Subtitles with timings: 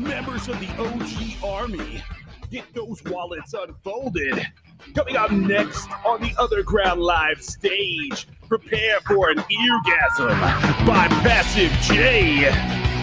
[0.00, 2.02] members of the OG Army.
[2.50, 4.44] Get those wallets unfolded.
[4.94, 10.40] Coming up next on the Other Ground Live stage, prepare for an eargasm
[10.86, 12.46] by Passive J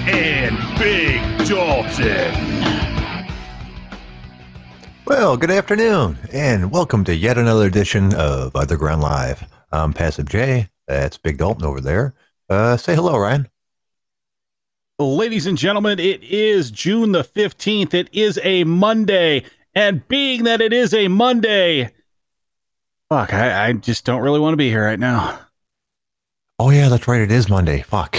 [0.09, 2.33] and Big Dalton.
[5.05, 9.47] Well, good afternoon, and welcome to yet another edition of Other Ground Live.
[9.71, 10.67] I'm Passive J.
[10.87, 12.15] That's Big Dalton over there.
[12.49, 13.47] Uh, say hello, Ryan.
[14.99, 17.93] Ladies and gentlemen, it is June the 15th.
[17.93, 19.43] It is a Monday.
[19.75, 21.91] And being that it is a Monday,
[23.07, 25.39] fuck, I, I just don't really want to be here right now.
[26.57, 27.21] Oh, yeah, that's right.
[27.21, 27.83] It is Monday.
[27.83, 28.17] Fuck.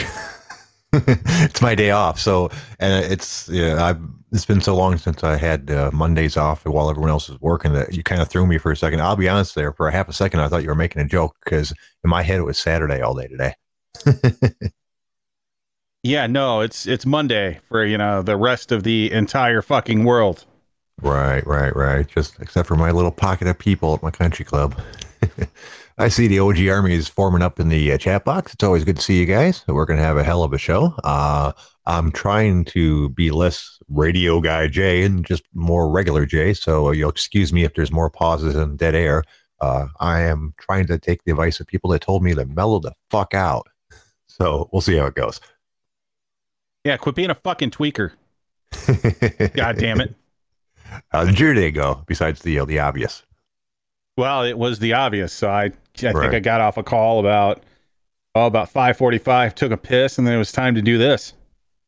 [0.93, 2.21] it's my day off.
[2.21, 2.49] So,
[2.79, 6.91] and it's, yeah, I've, it's been so long since I had uh, Mondays off while
[6.91, 9.01] everyone else is working that you kind of threw me for a second.
[9.01, 11.09] I'll be honest there, for a half a second, I thought you were making a
[11.09, 11.73] joke because
[12.05, 13.55] in my head it was Saturday all day today.
[16.03, 20.45] Yeah, no, it's it's Monday for you know the rest of the entire fucking world.
[21.01, 22.07] Right, right, right.
[22.07, 24.81] Just except for my little pocket of people at my country club.
[25.99, 28.55] I see the OG Army is forming up in the uh, chat box.
[28.55, 29.65] It's always good to see you guys.
[29.67, 30.95] We're going to have a hell of a show.
[31.03, 31.53] Uh,
[31.87, 36.55] I'm trying to be less radio guy Jay and just more regular Jay.
[36.55, 39.25] So you'll excuse me if there's more pauses and dead air.
[39.61, 42.79] Uh, I am trying to take the advice of people that told me to mellow
[42.79, 43.67] the fuck out.
[44.31, 45.41] So we'll see how it goes.
[46.89, 48.13] Yeah, quit being a fucking tweaker.
[49.55, 50.15] God damn it.
[51.11, 52.03] How did your day go?
[52.07, 53.25] Besides the uh, the obvious.
[54.17, 55.35] Well, it was the obvious.
[55.35, 56.35] So I, I think Right.
[56.35, 57.63] I got off a call about
[58.35, 59.55] oh about five forty five.
[59.55, 61.35] Took a piss, and then it was time to do this.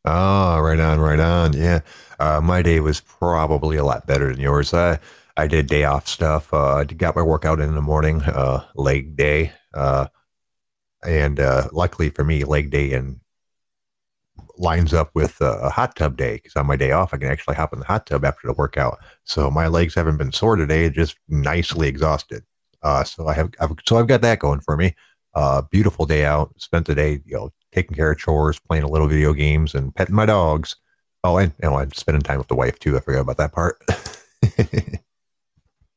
[0.04, 1.54] Oh, right on, right on.
[1.54, 1.80] Yeah,
[2.18, 4.74] uh, my day was probably a lot better than yours.
[4.74, 4.98] I
[5.38, 6.52] I did day off stuff.
[6.52, 10.08] Uh, I got my workout in the morning, uh, leg day, uh,
[11.02, 13.18] and uh, luckily for me, leg day and
[14.60, 17.28] lines up with uh, a hot tub day because on my day off, I can
[17.30, 18.98] actually hop in the hot tub after the workout.
[19.24, 22.44] So my legs haven't been sore today; just nicely exhausted.
[22.82, 24.94] Uh, so I have, I've, so I've got that going for me.
[25.34, 26.52] Uh, beautiful day out.
[26.60, 29.94] Spent the day, you know, taking care of chores, playing a little video games, and
[29.94, 30.76] petting my dogs.
[31.24, 32.96] Oh, and you know, I'm spending time with the wife too.
[32.96, 33.82] I forgot about that part.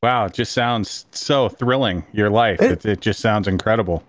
[0.02, 2.04] Wow, it just sounds so thrilling.
[2.12, 4.02] Your life, It- it, it just sounds incredible.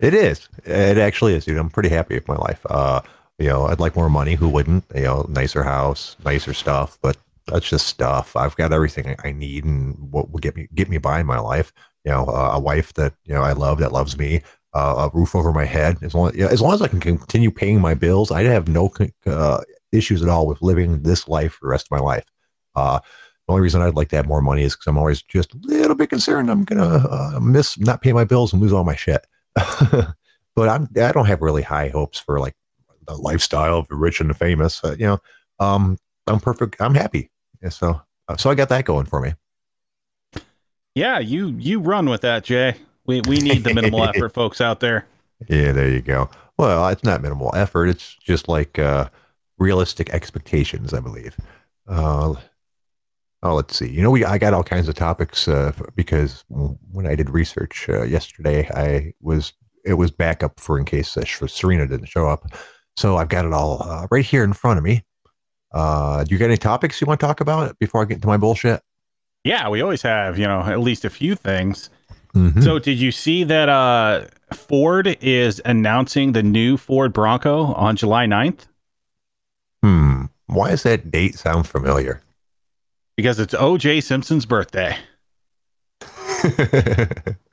[0.00, 0.48] it is.
[0.64, 1.58] It actually is, dude.
[1.58, 2.64] I'm pretty happy with my life.
[2.68, 3.00] Uh,
[3.38, 4.34] you know, I'd like more money.
[4.34, 4.84] Who wouldn't?
[4.94, 8.36] You know, nicer house, nicer stuff, but that's just stuff.
[8.36, 11.38] I've got everything I- need and what will get me get me by in my
[11.38, 11.72] life.
[12.04, 14.42] You know, uh, a wife that you know I love that loves me.
[14.74, 15.98] Uh, a roof over my head.
[16.02, 18.92] As long yeah, as long as I can continue paying my bills, I have no
[19.26, 19.60] uh,
[19.92, 22.24] issues at all with living this life for the rest of my life.
[22.74, 22.98] Uh,
[23.46, 25.58] the only reason I'd like to have more money is because I'm always just a
[25.62, 28.96] little bit concerned I'm gonna uh, miss not pay my bills and lose all my
[28.96, 29.26] shit.
[29.54, 32.54] but I'm I don't have really high hopes for like
[33.06, 34.82] the lifestyle of the rich and the famous.
[34.84, 35.18] Uh, you know,
[35.60, 36.76] um, I'm perfect.
[36.80, 37.30] I'm happy.
[37.70, 39.34] So uh, so I got that going for me.
[40.94, 42.76] Yeah, you you run with that, Jay.
[43.06, 45.06] We we need the minimal effort folks out there.
[45.48, 46.30] Yeah, there you go.
[46.56, 47.88] Well, it's not minimal effort.
[47.88, 49.08] It's just like uh,
[49.58, 51.36] realistic expectations, I believe.
[51.88, 52.34] Uh,
[53.42, 53.90] oh, let's see.
[53.90, 57.86] You know, we I got all kinds of topics uh, because when I did research
[57.88, 59.52] uh, yesterday, I was
[59.84, 62.46] it was backup for in case uh, Serena didn't show up.
[62.96, 65.02] So I've got it all uh, right here in front of me.
[65.72, 68.28] Uh, do you got any topics you want to talk about before I get into
[68.28, 68.80] my bullshit?
[69.42, 71.90] Yeah, we always have, you know, at least a few things.
[72.34, 72.62] Mhm.
[72.62, 78.26] So did you see that uh Ford is announcing the new Ford Bronco on July
[78.26, 78.66] 9th?
[79.82, 80.24] hmm.
[80.46, 82.22] Why does that date sound familiar?
[83.16, 84.96] Because it's OJ Simpson's birthday.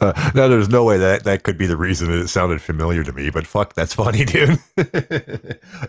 [0.00, 3.04] uh, no, there's no way that that could be the reason that it sounded familiar
[3.04, 3.30] to me.
[3.30, 4.58] But fuck, that's funny, dude.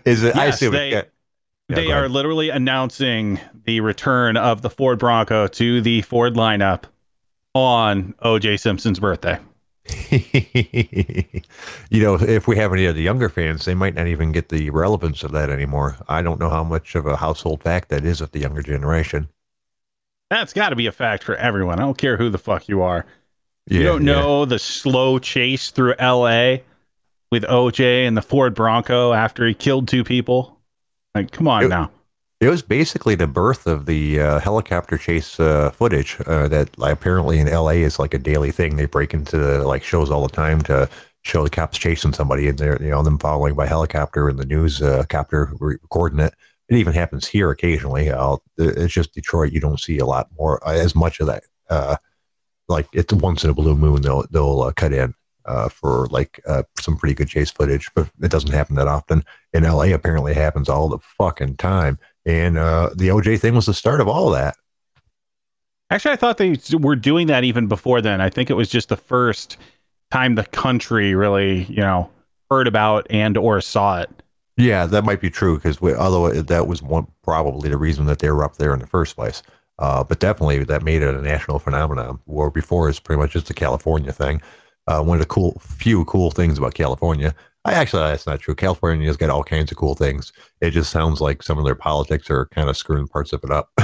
[0.04, 0.36] Is it?
[0.36, 1.12] I assume they- it,
[1.68, 1.76] yeah.
[1.76, 6.84] They are literally announcing the return of the Ford Bronco to the Ford lineup
[7.54, 9.38] on OJ Simpson's birthday.
[11.90, 14.48] you know, if we have any of the younger fans, they might not even get
[14.48, 15.96] the relevance of that anymore.
[16.08, 19.28] I don't know how much of a household fact that is with the younger generation.
[20.30, 21.78] That's got to be a fact for everyone.
[21.78, 23.06] I don't care who the fuck you are.
[23.66, 24.12] Yeah, you don't yeah.
[24.12, 26.56] know the slow chase through LA
[27.30, 30.58] with OJ and the Ford Bronco after he killed two people.
[31.14, 31.90] Like, come on It- now.
[32.40, 36.92] It was basically the birth of the uh, helicopter chase uh, footage uh, that like,
[36.92, 38.76] apparently in LA is like a daily thing.
[38.76, 40.86] They break into the, like shows all the time to
[41.22, 44.44] show the cops chasing somebody and they're you know them following by helicopter and the
[44.44, 46.34] news uh, copter recording it.
[46.68, 48.10] It even happens here occasionally.
[48.10, 49.52] Uh, it's just Detroit.
[49.52, 51.44] You don't see a lot more uh, as much of that.
[52.68, 55.14] Uh, like it's once in a blue moon they'll they'll uh, cut in
[55.46, 59.24] uh, for like uh, some pretty good chase footage, but it doesn't happen that often.
[59.52, 63.66] In LA, apparently, it happens all the fucking time And uh, the OJ thing was
[63.66, 64.56] the start of all of that.
[65.90, 68.20] Actually, I thought they were doing that even before then.
[68.20, 69.58] I think it was just the first
[70.10, 72.10] time the country really, you know,
[72.50, 74.10] heard about and or saw it.
[74.56, 78.30] Yeah, that might be true because although that was one probably the reason that they
[78.30, 79.42] were up there in the first place.
[79.78, 82.18] Uh, but definitely that made it a national phenomenon.
[82.26, 84.40] Where before it's pretty much just a California thing.
[84.86, 87.34] Uh, one of the cool few cool things about California.
[87.64, 88.54] I actually that's not true.
[88.54, 90.32] California's got all kinds of cool things.
[90.60, 93.50] It just sounds like some of their politics are kind of screwing parts of it
[93.50, 93.70] up.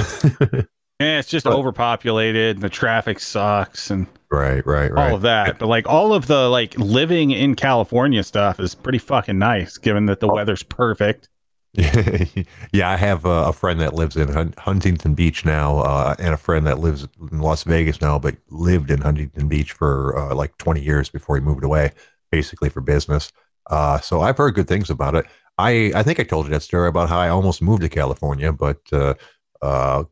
[0.99, 2.57] yeah, it's just but, overpopulated.
[2.57, 5.09] And the traffic sucks, and right, right, right.
[5.09, 8.99] All of that, but like all of the like living in California stuff is pretty
[8.99, 10.35] fucking nice, given that the oh.
[10.35, 11.27] weather's perfect.
[11.73, 16.33] Yeah, I have a, a, friend that lives in Hun- Huntington Beach now, uh, and
[16.33, 20.35] a friend that lives in Las Vegas now, but lived in Huntington Beach for uh,
[20.35, 21.91] like 20 years before he moved away,
[22.29, 23.31] basically for business.
[23.69, 25.25] Uh, so I've heard good things about it.
[25.57, 28.51] I, I think I told you that story about how I almost moved to California,
[28.51, 29.13] but uh,
[29.61, 30.03] uh,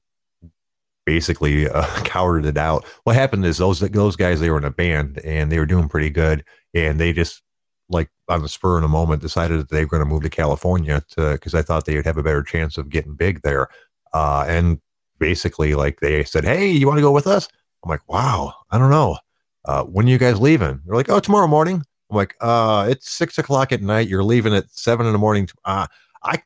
[1.06, 2.86] basically uh, cowered it out.
[3.04, 5.90] What happened is those those guys they were in a band and they were doing
[5.90, 7.42] pretty good, and they just
[7.90, 10.30] like on the spur in a moment decided that they were going to move to
[10.30, 13.68] California because I thought they would have a better chance of getting big there.
[14.14, 14.80] Uh, and
[15.20, 17.48] basically, like they said, "Hey, you want to go with us?"
[17.84, 19.18] I'm like, "Wow, I don't know.
[19.66, 23.12] Uh, when are you guys leaving?" They're like, "Oh, tomorrow morning." I'm like, "Uh, it's
[23.12, 24.08] six o'clock at night.
[24.08, 25.88] You're leaving at seven in the morning." Uh,
[26.24, 26.42] I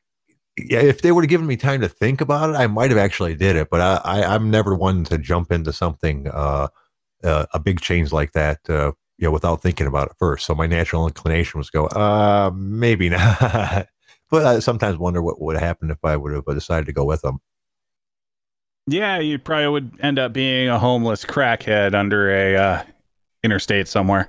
[0.58, 2.98] yeah, if they would have given me time to think about it, I might have
[2.98, 3.70] actually did it.
[3.70, 6.68] But I, I am never one to jump into something uh,
[7.24, 10.46] uh, a big change like that uh, you know, without thinking about it first.
[10.46, 13.88] So my natural inclination was go, uh, maybe not.
[14.30, 17.04] but I sometimes wonder what would have happened if I would have decided to go
[17.04, 17.40] with them.
[18.86, 22.82] Yeah, you probably would end up being a homeless crackhead under a uh,
[23.42, 24.28] interstate somewhere.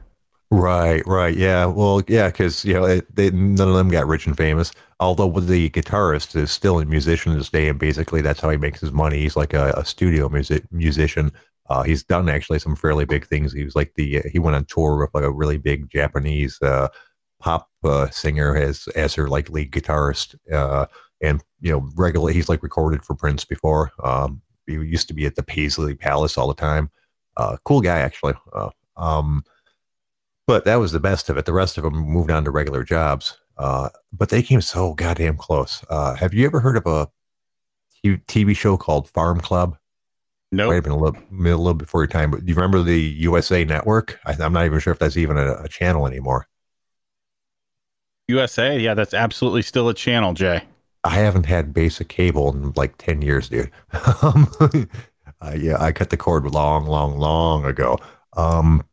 [0.51, 1.65] Right, right, yeah.
[1.65, 4.71] Well, yeah, because you know it, they, none of them got rich and famous.
[4.99, 8.57] Although the guitarist is still a musician to this day, and basically that's how he
[8.57, 9.19] makes his money.
[9.19, 11.31] He's like a, a studio music musician
[11.67, 13.51] uh, he's done actually some fairly big things.
[13.51, 16.89] He was like the he went on tour with like a really big Japanese uh,
[17.39, 20.85] pop uh, singer as as her like lead guitarist, uh,
[21.21, 23.91] and you know regularly he's like recorded for Prince before.
[24.03, 26.91] Um, he used to be at the Paisley Palace all the time.
[27.37, 28.35] Uh, cool guy actually.
[28.53, 29.43] Uh, um,
[30.47, 31.45] but that was the best of it.
[31.45, 33.39] The rest of them moved on to regular jobs.
[33.57, 35.83] but they came so goddamn close.
[35.89, 37.09] have you ever heard of a
[38.05, 39.75] TV show called Farm Club?
[40.51, 40.69] No, nope.
[40.69, 42.31] might have been a little, a little before your time.
[42.31, 44.19] But do you remember the USA Network?
[44.25, 46.47] I, am not even sure if that's even a, a, channel anymore.
[48.27, 50.63] USA, yeah, that's absolutely still a channel, Jay.
[51.03, 53.71] I haven't had basic cable in like ten years, dude.
[54.21, 54.47] um,
[55.41, 57.97] uh, yeah, I cut the cord long, long, long ago.
[58.35, 58.83] Um,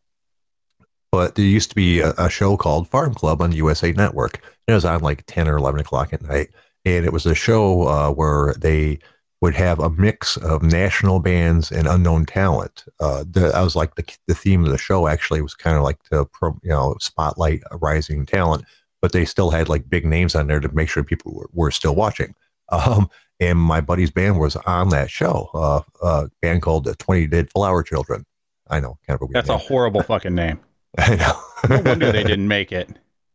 [1.11, 4.41] but there used to be a, a, show called Farm Club on USA Network.
[4.67, 6.49] It was on like ten or eleven o'clock at night,
[6.85, 8.99] and it was a show uh, where they
[9.43, 12.85] would have a mix of national bands and unknown talent.
[13.01, 15.83] Uh, the, I was like the, the theme of the show actually was kind of
[15.83, 16.27] like to
[16.63, 18.65] you know spotlight a rising talent,
[19.03, 21.71] but they still had like big names on there to make sure people were, were
[21.71, 22.35] still watching.
[22.71, 27.27] Um, and my buddy's band was on that show, uh, a band called the Twenty
[27.27, 28.25] Dead Flower Children.
[28.71, 29.35] I know, kind of a weird.
[29.35, 29.57] That's name.
[29.57, 30.59] a horrible fucking name.
[30.99, 31.39] I know.
[31.69, 32.89] no wonder they didn't make it.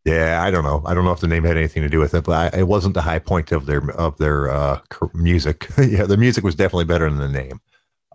[0.07, 0.81] Yeah, I don't know.
[0.85, 2.67] I don't know if the name had anything to do with it, but I, it
[2.69, 4.79] wasn't the high point of their of their uh,
[5.13, 5.67] music.
[5.77, 7.59] yeah, the music was definitely better than the name.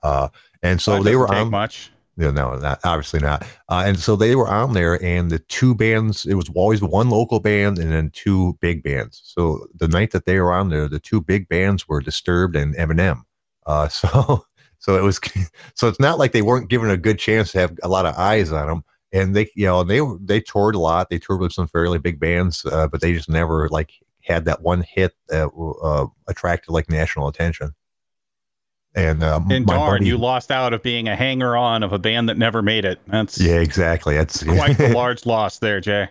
[0.03, 0.29] Uh,
[0.63, 1.91] and so they were on much.
[2.17, 3.43] Yeah, no, not obviously not.
[3.69, 6.25] Uh, and so they were on there, and the two bands.
[6.25, 9.21] It was always one local band and then two big bands.
[9.23, 12.75] So the night that they were on there, the two big bands were Disturbed and
[12.77, 13.21] Eminem.
[13.67, 14.47] Uh, so
[14.79, 15.21] so it was
[15.75, 18.15] so it's not like they weren't given a good chance to have a lot of
[18.17, 21.11] eyes on them and they you know they they toured a lot.
[21.11, 23.93] They toured with some fairly big bands uh, but they just never like
[24.23, 25.49] had that one hit that
[25.83, 27.75] uh, attracted like national attention.
[28.95, 31.99] And uh, and darn buddy, you lost out of being a hanger on of a
[31.99, 33.01] band that never made it.
[33.07, 34.17] That's yeah exactly.
[34.17, 36.09] That's quite the large loss there jay.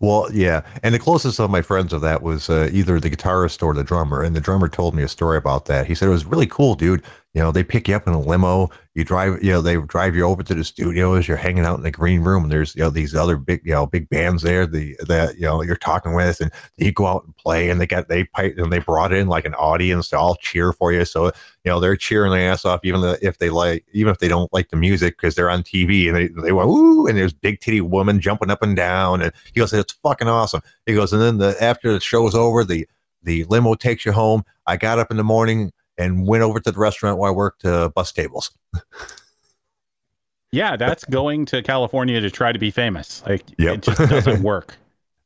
[0.00, 3.64] Well, yeah, and the closest of my friends of that was uh, either the guitarist
[3.64, 5.86] or the drummer, and the drummer told me a story about that.
[5.86, 7.02] He said it was really cool, dude.
[7.34, 10.16] You know, they pick you up in a limo, you drive, you know, they drive
[10.16, 11.28] you over to the studios.
[11.28, 13.72] You're hanging out in the green room, and there's you know these other big, you
[13.72, 14.66] know, big bands there.
[14.66, 17.86] The that you know you're talking with, and you go out and play, and they
[17.86, 21.04] got they pipe and they brought in like an audience to all cheer for you.
[21.04, 21.32] So you
[21.66, 24.70] know they're cheering their ass off, even if they like, even if they don't like
[24.70, 27.82] the music because they're on TV and they they went ooh, and there's big titty
[27.82, 30.62] woman jumping up and down, and he goes, it's fucking awesome.
[30.86, 32.88] He goes, and then the after the show's over, the
[33.22, 34.44] the limo takes you home.
[34.66, 37.62] I got up in the morning and went over to the restaurant where I worked
[37.62, 38.50] to bus tables.
[40.52, 43.22] yeah, that's going to California to try to be famous.
[43.26, 43.74] Like yep.
[43.74, 44.76] it just doesn't work.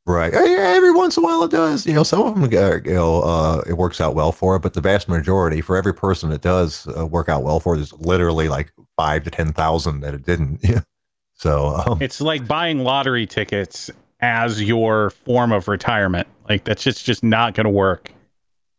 [0.05, 0.33] Right.
[0.33, 1.85] Every once in a while it does.
[1.85, 4.59] You know, some of them, uh, you know, uh, it works out well for, it,
[4.61, 7.93] but the vast majority, for every person it does uh, work out well for, there's
[7.93, 10.59] literally like five to ten thousand that it didn't.
[10.63, 10.81] Yeah.
[11.35, 13.89] So, um, It's like buying lottery tickets
[14.21, 16.25] as your form of retirement.
[16.47, 18.11] Like that's just just not going to work.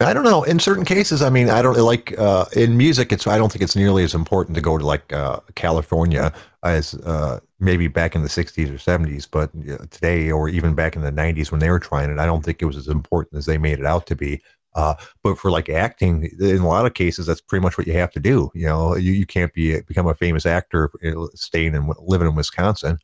[0.01, 0.43] I don't know.
[0.43, 3.13] In certain cases, I mean, I don't like uh, in music.
[3.13, 6.33] It's I don't think it's nearly as important to go to like uh, California
[6.65, 10.97] as uh, maybe back in the '60s or '70s, but uh, today or even back
[10.97, 13.39] in the '90s when they were trying it, I don't think it was as important
[13.39, 14.43] as they made it out to be.
[14.75, 17.93] Uh, but for like acting, in a lot of cases, that's pretty much what you
[17.93, 18.51] have to do.
[18.53, 22.35] You know, you, you can't be become a famous actor uh, staying and living in
[22.35, 22.99] Wisconsin.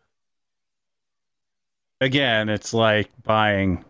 [2.01, 3.85] Again, it's like buying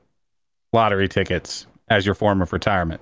[0.74, 3.00] lottery tickets as your form of retirement.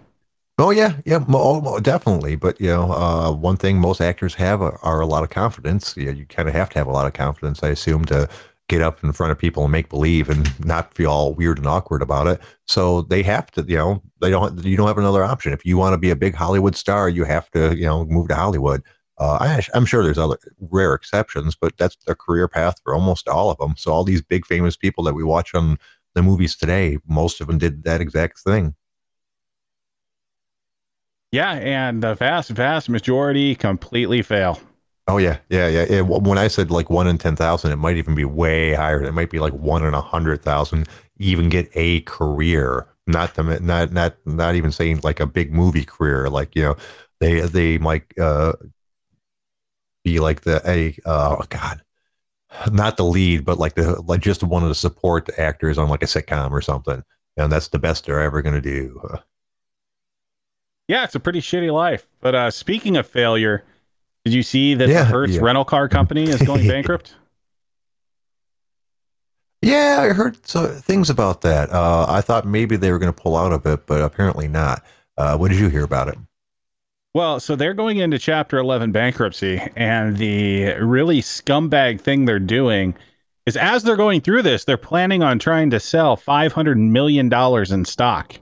[0.61, 2.35] Oh yeah, yeah, mo- definitely.
[2.35, 5.95] But you know, uh, one thing most actors have are, a lot of confidence.
[5.97, 8.29] Yeah, you kind of have to have a lot of confidence, I assume, to
[8.69, 11.67] get up in front of people and make believe and not feel all weird and
[11.67, 12.41] awkward about it.
[12.67, 14.65] So they have to, you know, they don't.
[14.65, 15.53] You don't have another option.
[15.53, 18.27] If you want to be a big Hollywood star, you have to, you know, move
[18.29, 18.83] to Hollywood.
[19.19, 23.29] Uh, I, I'm sure there's other rare exceptions, but that's their career path for almost
[23.29, 23.75] all of them.
[23.77, 25.79] So all these big famous people that we watch on
[26.15, 28.75] the movies today, most of them did that exact thing.
[31.31, 34.59] Yeah, and the vast, vast majority completely fail.
[35.07, 35.87] Oh yeah, yeah, yeah.
[35.89, 36.01] yeah.
[36.03, 39.03] When I said like one in ten thousand, it might even be way higher.
[39.03, 40.87] It might be like one in a hundred thousand
[41.19, 42.87] even get a career.
[43.07, 46.29] Not the not not not even saying like a big movie career.
[46.29, 46.77] Like you know,
[47.21, 48.53] they they might uh,
[50.05, 51.83] be like the a uh, oh god,
[52.73, 56.03] not the lead, but like the like just one of the support actors on like
[56.03, 57.03] a sitcom or something.
[57.37, 59.01] And that's the best they're ever gonna do.
[60.89, 62.07] Yeah, it's a pretty shitty life.
[62.21, 63.65] But uh, speaking of failure,
[64.25, 65.41] did you see that Yeah, the Hertz yeah.
[65.41, 67.15] rental car company is going bankrupt?
[69.63, 71.71] Yeah, I heard so, things about that.
[71.71, 74.85] Uh, I thought maybe they were going to pull out of it, but apparently not.
[75.17, 76.17] Uh, what did you hear about it?
[77.15, 82.95] Well, so they're going into Chapter 11 bankruptcy, and the really scumbag thing they're doing
[83.47, 87.85] is as they're going through this, they're planning on trying to sell $500 million in
[87.87, 88.35] stock.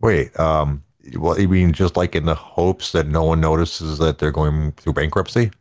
[0.00, 0.82] Wait, um,
[1.16, 4.72] well, you mean just like in the hopes that no one notices that they're going
[4.72, 5.52] through bankruptcy?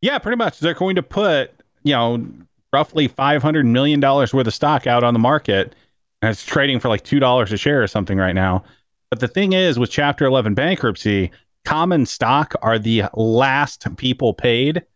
[0.00, 0.60] Yeah, pretty much.
[0.60, 1.52] They're going to put,
[1.84, 2.26] you know,
[2.72, 5.74] roughly $500 million worth of stock out on the market.
[6.22, 8.64] And it's trading for like $2 a share or something right now.
[9.12, 11.30] But the thing is, with Chapter 11 bankruptcy,
[11.66, 14.86] common stock are the last people paid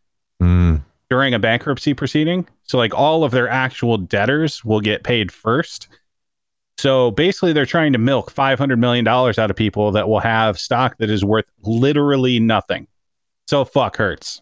[0.41, 0.77] Hmm.
[1.11, 2.49] during a bankruptcy proceeding.
[2.63, 5.89] So, like, all of their actual debtors will get paid first.
[6.79, 10.97] So, basically, they're trying to milk $500 million out of people that will have stock
[10.97, 12.87] that is worth literally nothing.
[13.47, 14.41] So, fuck Hertz.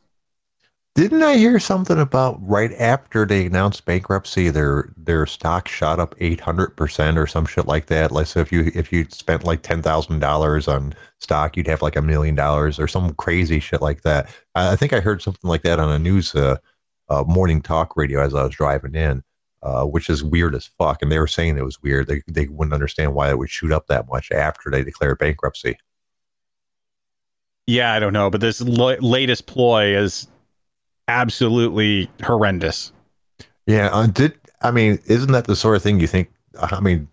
[0.95, 6.15] Didn't I hear something about right after they announced bankruptcy, their their stock shot up
[6.21, 8.13] eight hundred percent or some shit like that?
[8.13, 11.83] Like, so if you if you spent like ten thousand dollars on stock, you'd have
[11.83, 14.33] like a million dollars or some crazy shit like that.
[14.55, 16.59] I, I think I heard something like that on a news uh,
[17.09, 19.25] uh, morning talk radio as I was driving in,
[19.65, 21.03] uh, which is weird as fuck.
[21.03, 22.07] And they were saying it was weird.
[22.07, 25.77] They they wouldn't understand why it would shoot up that much after they declared bankruptcy.
[27.67, 30.29] Yeah, I don't know, but this lo- latest ploy is
[31.09, 32.93] absolutely horrendous.
[33.67, 36.31] Yeah, uh, did I mean, isn't that the sort of thing you think?
[36.61, 37.09] I mean,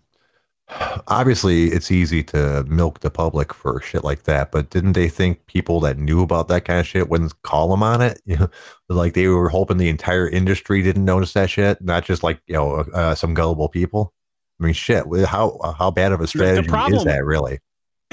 [1.08, 5.44] obviously it's easy to milk the public for shit like that, but didn't they think
[5.46, 8.20] people that knew about that kind of shit wouldn't call them on it?
[8.26, 8.50] You know,
[8.88, 12.54] like they were hoping the entire industry didn't notice that shit, not just like you
[12.54, 14.12] know uh, some gullible people.
[14.60, 15.04] I mean, shit.
[15.26, 17.58] How how bad of a strategy is that really?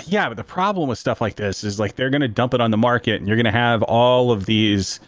[0.05, 2.61] Yeah, but the problem with stuff like this is like they're going to dump it
[2.61, 4.99] on the market and you're going to have all of these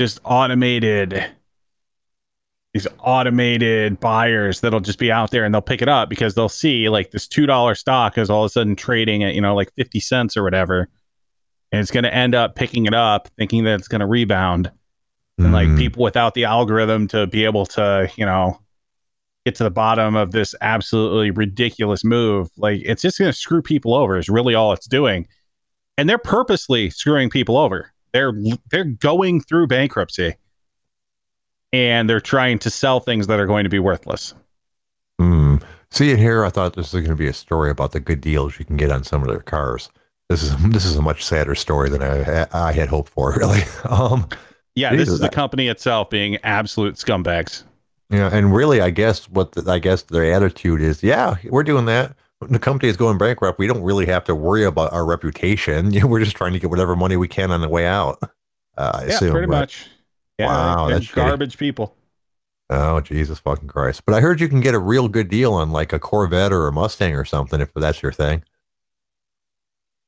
[0.00, 1.24] just automated
[2.74, 6.48] these automated buyers that'll just be out there and they'll pick it up because they'll
[6.50, 9.72] see like this $2 stock is all of a sudden trading at, you know, like
[9.74, 10.88] 50 cents or whatever.
[11.72, 14.70] And it's going to end up picking it up thinking that it's going to rebound.
[15.38, 15.78] And like Mm.
[15.78, 18.60] people without the algorithm to be able to, you know,
[19.46, 23.62] get to the bottom of this absolutely ridiculous move, like it's just going to screw
[23.62, 24.18] people over.
[24.18, 25.26] Is really all it's doing,
[25.96, 27.92] and they're purposely screwing people over.
[28.12, 28.32] They're
[28.70, 30.34] they're going through bankruptcy,
[31.72, 34.34] and they're trying to sell things that are going to be worthless.
[35.18, 35.56] Hmm.
[35.90, 36.44] See it here.
[36.44, 38.76] I thought this was going to be a story about the good deals you can
[38.76, 39.90] get on some of their cars.
[40.28, 43.34] This is this is a much sadder story than I I had hoped for.
[43.36, 43.62] Really.
[43.84, 44.28] Um.
[44.74, 47.64] Yeah, this is the company itself being absolute scumbags.
[48.10, 51.86] Yeah, and really, I guess what the, I guess their attitude is, yeah, we're doing
[51.86, 52.14] that.
[52.38, 55.90] When the company is going bankrupt, we don't really have to worry about our reputation.
[56.08, 58.18] We're just trying to get whatever money we can on the way out.
[58.76, 59.86] Uh, I Yeah, assume, pretty but- much.
[60.38, 61.14] Yeah, Wow, they're that's shitty.
[61.16, 61.96] garbage people.
[62.70, 64.02] Oh Jesus fucking Christ!
[64.06, 66.68] But I heard you can get a real good deal on like a Corvette or
[66.68, 68.44] a Mustang or something if that's your thing.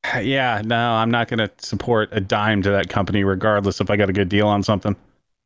[0.22, 3.96] Yeah, no, I'm not going to support a dime to that company, regardless if I
[3.96, 4.94] got a good deal on something.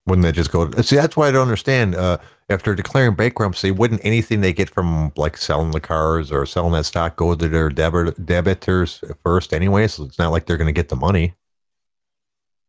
[0.06, 0.70] Wouldn't they just go?
[0.82, 1.94] See, that's why I don't understand.
[1.94, 2.18] Uh,
[2.50, 6.84] after declaring bankruptcy, wouldn't anything they get from like selling the cars or selling that
[6.84, 9.88] stock go to their debit debitors first anyway?
[9.88, 11.34] So it's not like they're going to get the money.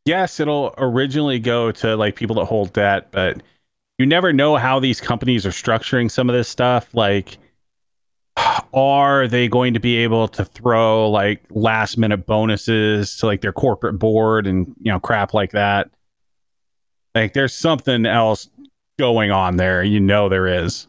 [0.06, 3.42] Yes, it'll originally go to like people that hold debt, but
[3.98, 6.94] you never know how these companies are structuring some of this stuff.
[6.94, 7.38] Like,
[8.74, 13.54] are they going to be able to throw like last minute bonuses to like their
[13.54, 15.89] corporate board and you know crap like that?
[17.16, 18.50] Like, there's something else
[19.00, 19.84] going on there.
[19.84, 20.88] You know there is.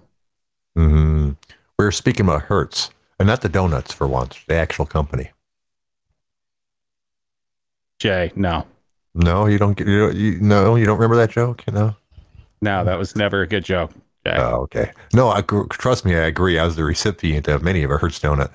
[0.76, 1.30] Mm-hmm.
[1.78, 5.30] We are speaking about Hertz, and not the donuts for once, the actual company.
[7.99, 8.66] Jay, no.
[9.14, 11.97] No, you don't get you, you no, you don't remember that joke, you know?
[12.61, 13.92] No, that was never a good joke.
[14.26, 14.37] Jay.
[14.37, 14.90] Oh, okay.
[15.14, 16.59] No, I trust me, I agree.
[16.59, 18.50] I was the recipient of many of a Hertz donut,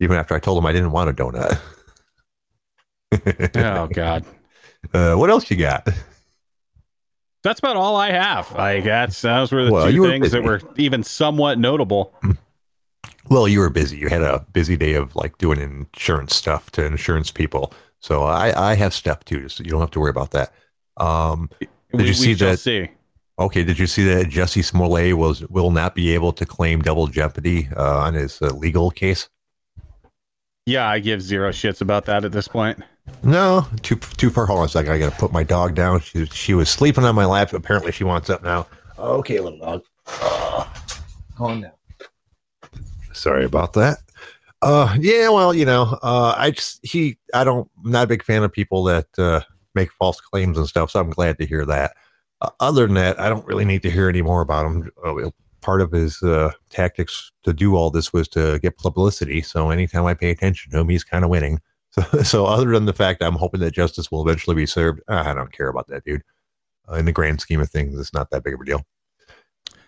[0.00, 1.58] even after I told him I didn't want a donut.
[3.56, 4.24] oh God.
[4.92, 5.88] Uh, what else you got?
[7.44, 8.50] That's about all I have.
[8.52, 12.14] Like that's those were the well, two things that were even somewhat notable.
[13.28, 13.98] Well, you were busy.
[13.98, 17.72] You had a busy day of like doing insurance stuff to insurance people.
[18.00, 20.52] So I, I have stuff too, so you don't have to worry about that.
[20.96, 22.58] Um, did we, you see that?
[22.58, 22.90] See.
[23.38, 27.08] Okay, did you see that Jussie Smollett was will not be able to claim double
[27.08, 29.28] jeopardy uh, on his uh, legal case?
[30.66, 32.82] Yeah, I give zero shits about that at this point.
[33.22, 34.46] No, too too far.
[34.46, 34.92] Hold on a second.
[34.92, 36.00] I got to put my dog down.
[36.00, 37.52] She she was sleeping on my lap.
[37.52, 38.66] Apparently, she wants up now.
[38.98, 39.82] Okay, little dog.
[40.06, 40.66] Uh,
[41.36, 41.72] calm down.
[43.12, 43.98] Sorry about that.
[44.62, 48.22] Uh, yeah, well, you know, uh, I just he, I don't, I'm not a big
[48.22, 49.42] fan of people that uh,
[49.74, 50.90] make false claims and stuff.
[50.90, 51.94] So I'm glad to hear that.
[52.40, 54.90] Uh, other than that, I don't really need to hear any more about him.
[55.04, 59.42] Uh, part of his uh, tactics to do all this was to get publicity.
[59.42, 61.60] So anytime I pay attention to him, he's kind of winning.
[61.94, 65.32] So, so other than the fact I'm hoping that justice will eventually be served, I
[65.34, 66.22] don't care about that dude.
[66.90, 68.84] Uh, in the grand scheme of things, it's not that big of a deal.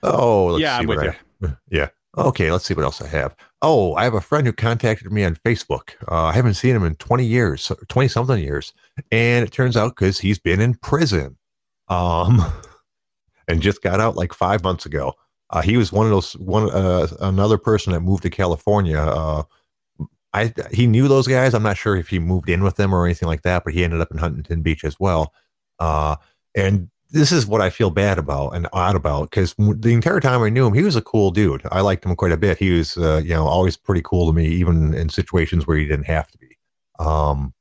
[0.03, 1.57] Oh, yeah, I'm with I, you.
[1.71, 1.89] Yeah.
[2.17, 3.37] Okay, let's see what else I have.
[3.61, 5.91] Oh, I have a friend who contacted me on Facebook.
[6.11, 8.73] Uh, I haven't seen him in 20 years, 20 something years.
[9.13, 11.37] And it turns out because he's been in prison
[11.89, 12.43] um,
[13.49, 15.13] and just got out like five months ago.
[15.51, 19.45] Uh, he was one of those, one, uh, another person that moved to California.
[20.37, 21.55] I, he knew those guys.
[21.55, 23.83] I'm not sure if he moved in with them or anything like that, but he
[23.83, 25.33] ended up in Huntington Beach as well.
[25.79, 26.17] Uh,
[26.55, 30.43] and this is what I feel bad about and odd about because the entire time
[30.43, 31.63] I knew him, he was a cool dude.
[31.71, 32.59] I liked him quite a bit.
[32.59, 35.87] He was, uh, you know, always pretty cool to me, even in situations where he
[35.87, 36.59] didn't have to be.
[36.99, 37.55] Um,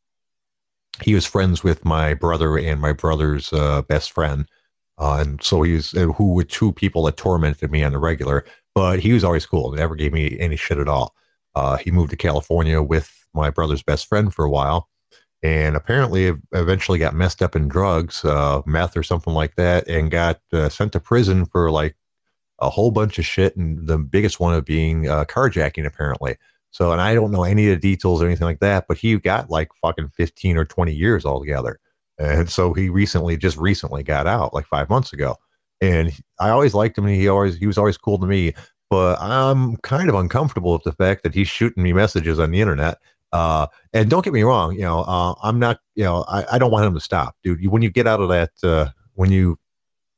[1.01, 4.49] he was friends with my brother and my brother's uh, best friend,
[4.97, 8.45] uh, and so he's uh, who were two people that tormented me on the regular.
[8.73, 9.71] But he was always cool.
[9.71, 11.15] Never gave me any shit at all.
[11.55, 14.89] Uh, he moved to California with my brother's best friend for a while
[15.45, 20.09] and apparently eventually got messed up in drugs, uh, meth or something like that, and
[20.09, 21.95] got uh, sent to prison for like
[22.59, 23.55] a whole bunch of shit.
[23.55, 26.37] And the biggest one of being uh, carjacking, apparently.
[26.71, 29.15] So, and I don't know any of the details or anything like that, but he
[29.19, 31.79] got like fucking 15 or 20 years altogether.
[32.17, 35.35] And so he recently, just recently got out like five months ago.
[35.79, 37.05] And I always liked him.
[37.05, 38.53] And he always, he was always cool to me.
[38.95, 42.62] But I'm kind of uncomfortable with the fact that he's shooting me messages on the
[42.62, 42.97] internet
[43.34, 46.58] uh, and don't get me wrong, you know, uh, I'm not, you know, I, I
[46.58, 47.62] don't want him to stop, dude.
[47.62, 49.60] You, when you get out of that, uh, when you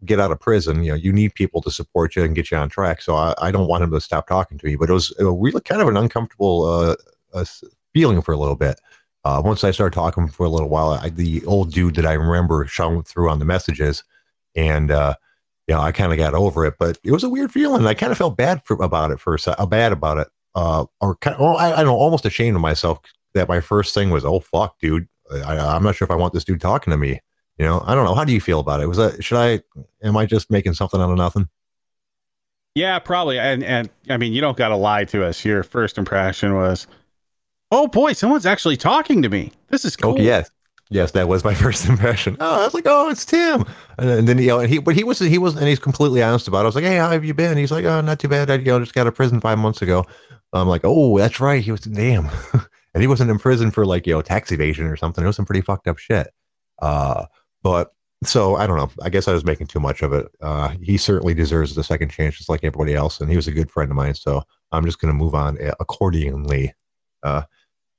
[0.06, 2.58] get out of prison, you know, you need people to support you and get you
[2.58, 3.02] on track.
[3.02, 4.78] So I, I don't want him to stop talking to you.
[4.78, 6.96] But it was, really kind of an uncomfortable uh,
[7.34, 7.46] uh,
[7.92, 8.80] feeling for a little bit.
[9.26, 12.14] Uh, once I started talking for a little while, I, the old dude that I
[12.14, 14.04] remember showing through on the messages,
[14.56, 15.16] and uh,
[15.68, 16.76] you know, I kind of got over it.
[16.80, 17.86] But it was a weird feeling.
[17.86, 21.16] I kind of felt bad for, about it for a bad about it uh, or
[21.18, 23.00] kind of, well, I, I don't know, almost ashamed of myself
[23.34, 26.34] that my first thing was, oh fuck, dude, I, I'm not sure if I want
[26.34, 27.22] this dude talking to me.
[27.58, 28.14] You know, I don't know.
[28.14, 28.88] How do you feel about it?
[28.88, 29.62] Was that should I?
[30.04, 31.50] Am I just making something out of nothing?
[32.76, 33.40] Yeah, probably.
[33.40, 35.44] And and I mean, you don't got to lie to us.
[35.44, 36.86] Your first impression was,
[37.72, 39.52] oh boy, someone's actually talking to me.
[39.70, 40.14] This is cool.
[40.14, 40.52] Oh yes,
[40.90, 42.38] yes, that was my first impression.
[42.40, 43.66] Oh, I was like, oh, it's Tim.
[43.98, 46.48] And then, you know, and he, but he was he was, and he's completely honest
[46.48, 46.64] about it.
[46.64, 47.58] I was like, hey, how have you been?
[47.58, 48.50] He's like, oh, not too bad.
[48.50, 50.06] I you know just got out of prison five months ago.
[50.54, 51.64] I'm like, oh, that's right.
[51.64, 52.30] He was damn,
[52.94, 55.24] and he wasn't in prison for like you know tax evasion or something.
[55.24, 56.28] It was some pretty fucked up shit.
[56.80, 57.26] Uh,
[57.64, 58.90] but so I don't know.
[59.02, 60.28] I guess I was making too much of it.
[60.42, 63.52] Uh, he certainly deserves a second chance, just like everybody else, and he was a
[63.52, 64.16] good friend of mine.
[64.16, 66.74] So I'm just going to move on uh, accordingly.
[67.24, 67.44] Uh,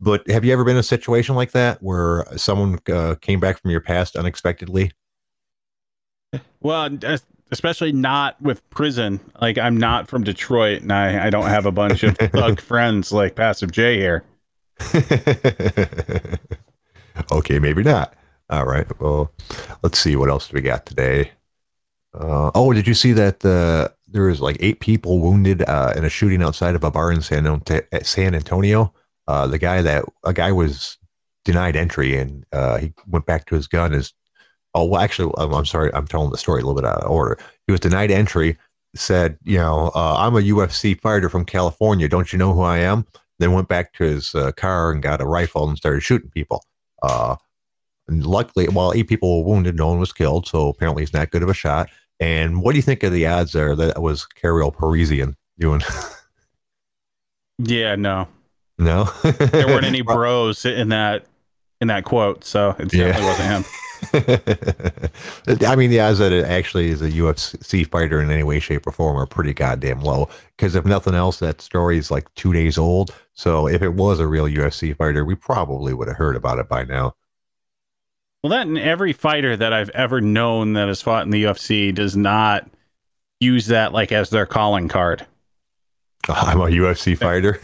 [0.01, 3.61] but have you ever been in a situation like that where someone uh, came back
[3.61, 4.93] from your past unexpectedly?
[6.61, 6.91] Well,
[7.51, 9.21] especially not with prison.
[9.41, 13.13] Like I'm not from Detroit, and I I don't have a bunch of thug friends
[13.13, 14.25] like Passive J here.
[17.33, 18.15] okay, maybe not.
[18.51, 18.87] All right.
[19.01, 19.33] Well,
[19.83, 21.33] let's see what else we got today.
[22.15, 26.05] Uh, oh, did you see that uh, there was like eight people wounded uh, in
[26.05, 27.63] a shooting outside of a bar in San,
[28.03, 28.93] San Antonio?
[29.29, 30.99] Uh, the guy that a guy was
[31.45, 33.95] denied entry and uh, he went back to his gun.
[33.95, 34.13] Is
[34.75, 37.11] oh well, actually, I'm, I'm, sorry, I'm telling the story a little bit out of
[37.11, 37.39] order.
[37.67, 38.59] He was denied entry.
[38.97, 42.09] Said, you know, uh, I'm a UFC fighter from California.
[42.09, 43.05] Don't you know who I am?
[43.39, 46.65] Then went back to his car and got a rifle and started shooting people.
[48.09, 50.49] And luckily, while eight people were wounded, no one was killed.
[50.49, 51.91] So apparently, he's not good of a shot.
[52.19, 55.83] And what do you think of the odds there that was Karo Parisyan doing?
[57.59, 58.27] yeah, no,
[58.79, 61.27] no, there weren't any bros in that
[61.81, 63.27] in that quote, so it definitely yeah.
[63.27, 63.65] wasn't him.
[65.67, 68.87] I mean, the odds that it actually is a UFC fighter in any way, shape,
[68.87, 70.29] or form are pretty goddamn low.
[70.57, 73.15] Because if nothing else, that story is like two days old.
[73.35, 76.69] So if it was a real UFC fighter, we probably would have heard about it
[76.69, 77.15] by now.
[78.43, 81.93] Well, that and every fighter that I've ever known that has fought in the UFC
[81.93, 82.69] does not
[83.41, 85.27] use that like as their calling card.
[86.29, 87.61] I'm a UFC fighter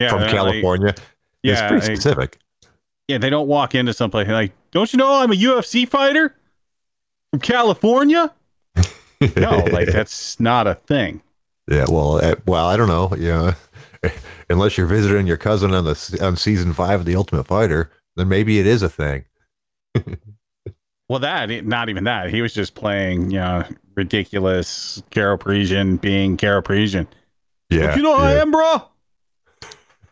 [0.00, 0.88] yeah, from California.
[0.88, 1.00] Like,
[1.42, 2.38] yeah, it's pretty specific.
[3.08, 6.34] yeah, they don't walk into someplace like, "Don't you know I'm a UFC fighter
[7.30, 8.32] from California?"
[9.36, 11.22] no, like that's not a thing.
[11.68, 13.08] Yeah, well, uh, well, I don't know.
[13.08, 13.54] Know,
[14.50, 18.28] unless you're visiting your cousin on the on season five of The Ultimate Fighter, then
[18.28, 19.24] maybe it is a thing
[21.08, 22.30] well, that not even that.
[22.30, 27.06] He was just playing, you know, ridiculous Karo Parisyan being Karo Parisyan.
[27.70, 28.24] Yeah, you know yeah.
[28.24, 28.82] I am, bro.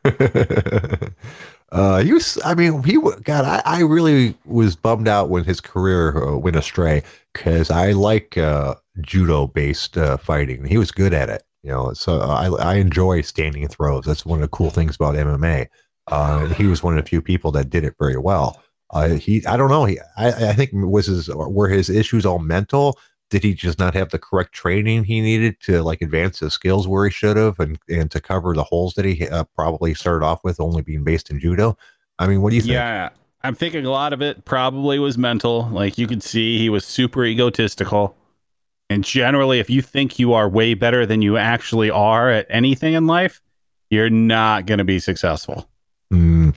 [1.72, 2.38] uh, he was.
[2.44, 2.98] I mean, he.
[3.22, 7.92] God, I, I really was bummed out when his career uh, went astray because I
[7.92, 10.64] like uh, judo-based uh, fighting.
[10.64, 11.42] He was good at it.
[11.62, 14.04] You know, so I I enjoy standing throws.
[14.04, 15.66] That's one of the cool things about MMA.
[16.06, 18.60] Uh, he was one of the few people that did it very well.
[18.90, 19.84] Uh, he, I don't know.
[19.84, 22.98] He, I, I think was his were his issues all mental.
[23.30, 26.88] Did he just not have the correct training he needed to like advance his skills
[26.88, 30.24] where he should have, and and to cover the holes that he uh, probably started
[30.24, 31.76] off with, only being based in judo?
[32.18, 32.72] I mean, what do you think?
[32.72, 33.10] Yeah,
[33.42, 35.68] I'm thinking a lot of it probably was mental.
[35.68, 38.16] Like you could see, he was super egotistical.
[38.90, 42.94] And generally, if you think you are way better than you actually are at anything
[42.94, 43.42] in life,
[43.90, 45.68] you're not going to be successful.
[46.12, 46.54] Mm,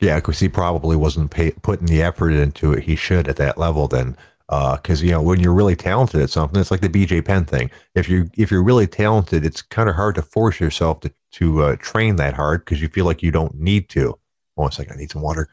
[0.00, 3.58] yeah, because he probably wasn't pay, putting the effort into it he should at that
[3.58, 3.88] level.
[3.88, 4.16] Then,
[4.48, 7.44] because uh, you know when you're really talented at something, it's like the BJ Penn
[7.44, 7.70] thing.
[7.94, 11.62] If you if you're really talented, it's kind of hard to force yourself to to
[11.62, 14.18] uh, train that hard because you feel like you don't need to.
[14.54, 15.48] One second, I need some water.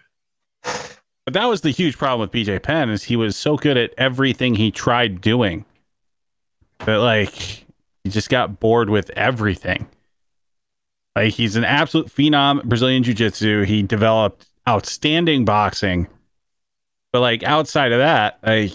[0.64, 3.94] But that was the huge problem with BJ Penn is he was so good at
[3.98, 5.64] everything he tried doing
[6.80, 9.88] that like he just got bored with everything.
[11.16, 13.64] Like he's an absolute phenom Brazilian jiu-jitsu.
[13.64, 16.08] He developed outstanding boxing.
[17.12, 18.72] But like outside of that, like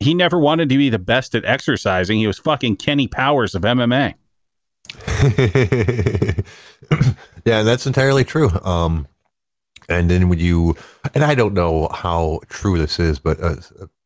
[0.00, 2.18] he never wanted to be the best at exercising.
[2.18, 4.14] He was fucking Kenny Powers of MMA.
[7.44, 8.50] yeah, that's entirely true.
[8.62, 9.06] Um,
[9.88, 10.76] and then when you,
[11.14, 13.56] and I don't know how true this is, but uh,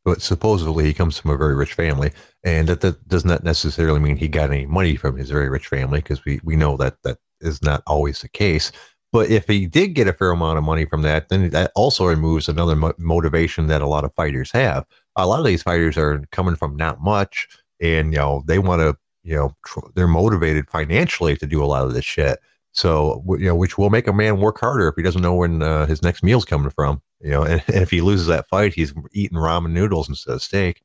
[0.05, 2.13] but supposedly he comes from a very rich family,
[2.45, 5.69] and that, that does not necessarily mean he got any money from his very rich
[5.69, 8.73] family, because we we know that that is not always the case.
[9.13, 12.07] But if he did get a fair amount of money from that, then that also
[12.07, 14.87] removes another mo- motivation that a lot of fighters have.
[15.17, 17.47] A lot of these fighters are coming from not much,
[17.81, 21.67] and you know they want to, you know, tr- they're motivated financially to do a
[21.67, 22.39] lot of this shit.
[22.73, 25.63] So you know, which will make a man work harder if he doesn't know when
[25.63, 27.03] uh, his next meal's coming from.
[27.21, 30.43] You know, and, and if he loses that fight, he's eating ramen noodles instead of
[30.43, 30.83] steak.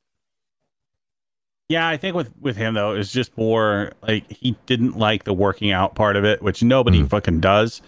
[1.69, 5.33] Yeah, I think with with him though, it's just more like he didn't like the
[5.33, 7.09] working out part of it, which nobody mm.
[7.09, 7.81] fucking does.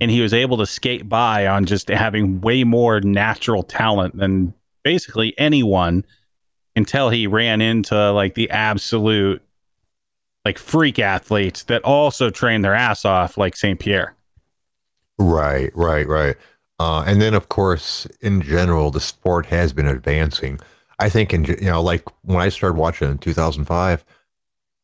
[0.00, 4.52] And he was able to skate by on just having way more natural talent than
[4.82, 6.04] basically anyone
[6.74, 9.42] until he ran into like the absolute
[10.44, 13.78] like freak athletes that also train their ass off like St.
[13.78, 14.14] Pierre.
[15.18, 16.36] Right, right, right.
[16.80, 20.58] Uh, and then of course, in general, the sport has been advancing.
[20.98, 24.04] I think in you know like when I started watching in 2005,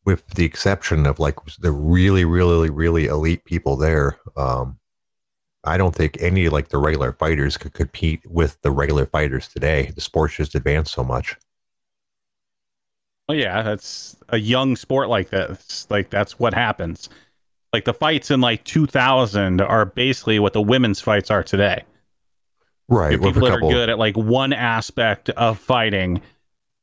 [0.05, 4.78] with the exception of like the really really really elite people there, um,
[5.63, 9.91] I don't think any like the regular fighters could compete with the regular fighters today.
[9.93, 11.35] The sport's just advanced so much.
[13.27, 15.85] Well, yeah, that's a young sport like this.
[15.89, 17.09] Like that's what happens.
[17.73, 21.83] Like the fights in like 2000 are basically what the women's fights are today.
[22.87, 23.21] Right.
[23.21, 26.21] People that are good at like one aspect of fighting,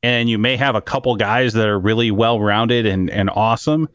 [0.05, 3.89] and you may have a couple guys that are really well rounded and and awesome,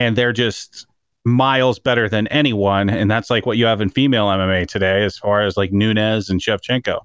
[0.00, 0.86] and they're just
[1.24, 5.18] miles better than anyone, and that's like what you have in female MMA today, as
[5.18, 7.00] far as like Nunes and Shevchenko.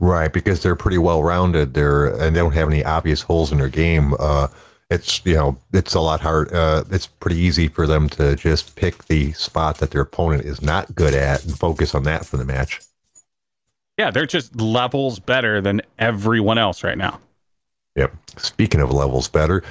[0.00, 1.74] Right, because they're pretty well rounded.
[1.74, 4.14] They're and they don't have any obvious holes in their game.
[4.18, 4.48] Uh,
[4.90, 6.52] it's you know it's a lot hard.
[6.52, 10.62] Uh, it's pretty easy for them to just pick the spot that their opponent is
[10.62, 12.80] not good at and focus on that for the match.
[13.98, 17.20] Yeah, they're just levels better than everyone else right now.
[17.96, 18.14] Yep.
[18.38, 19.62] Speaking of levels better,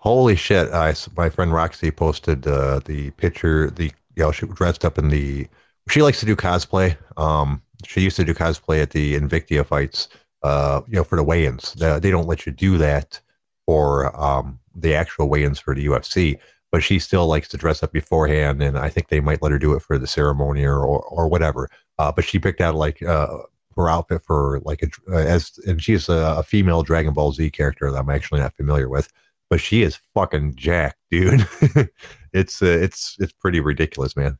[0.00, 0.72] holy shit!
[0.72, 3.70] I my friend Roxy posted uh, the picture.
[3.70, 3.84] The
[4.16, 5.46] you know she dressed up in the.
[5.88, 6.96] She likes to do cosplay.
[7.16, 10.08] Um, she used to do cosplay at the Invicta fights.
[10.42, 13.20] Uh, you know, for the weigh-ins, they, they don't let you do that
[13.66, 16.38] for um the actual weigh-ins for the UFC.
[16.70, 19.58] But she still likes to dress up beforehand, and I think they might let her
[19.58, 21.68] do it for the ceremony or or, or whatever.
[21.98, 23.38] Uh, but she picked out like uh,
[23.76, 27.50] her outfit for like a, uh, as, and she's a, a female Dragon Ball Z
[27.50, 29.10] character that I'm actually not familiar with
[29.50, 31.46] but she is fucking jack, dude.
[32.32, 34.38] it's uh, it's it's pretty ridiculous, man.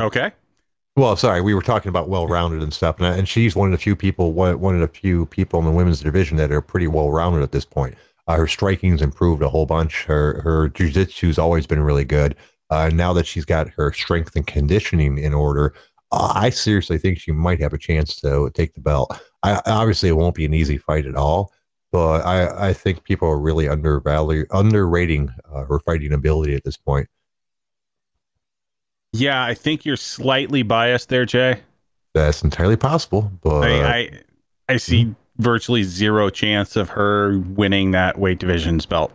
[0.00, 0.32] Okay.
[0.96, 3.72] Well, sorry, we were talking about well-rounded and stuff, and, I- and she's one of
[3.72, 6.60] the few people, one, one of the few people in the women's division that are
[6.60, 7.94] pretty well-rounded at this point.
[8.26, 10.04] Uh, her striking's improved a whole bunch.
[10.04, 12.36] Her her jiu-jitsu's always been really good.
[12.70, 15.74] Uh, now that she's got her strength and conditioning in order,
[16.12, 19.18] uh, I seriously think she might have a chance to take the belt.
[19.42, 21.52] I, obviously, it won't be an easy fight at all,
[21.90, 26.76] but I, I think people are really undervalue underrating uh, her fighting ability at this
[26.76, 27.08] point.
[29.12, 31.60] Yeah, I think you're slightly biased there, Jay.
[32.14, 34.10] That's entirely possible, but I, I
[34.68, 39.12] I see virtually zero chance of her winning that weight division's belt.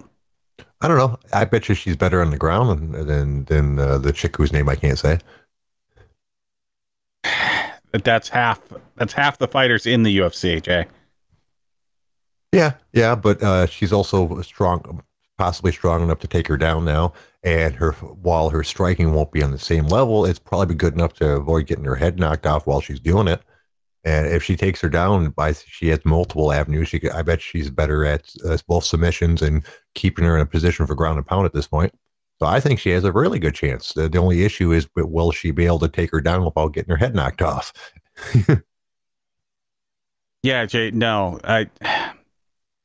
[0.81, 1.17] I don't know.
[1.31, 4.51] I bet you she's better on the ground than than, than uh, the chick whose
[4.51, 5.19] name I can't say.
[7.91, 8.61] But That's half.
[8.95, 10.85] That's half the fighters in the UFC, Jay.
[12.53, 15.01] Yeah, yeah, but uh, she's also strong,
[15.39, 17.13] possibly strong enough to take her down now.
[17.43, 21.13] And her while her striking won't be on the same level, it's probably good enough
[21.13, 23.41] to avoid getting her head knocked off while she's doing it.
[24.03, 26.89] And if she takes her down, by she has multiple avenues.
[26.89, 30.85] She, I bet she's better at uh, both submissions and keeping her in a position
[30.85, 31.91] for ground and pound at this point.
[32.39, 33.93] So I think she has a really good chance.
[33.93, 36.91] The, the only issue is, will she be able to take her down without getting
[36.91, 37.73] her head knocked off?
[40.43, 40.91] Yeah, Jay.
[40.91, 41.69] No, I.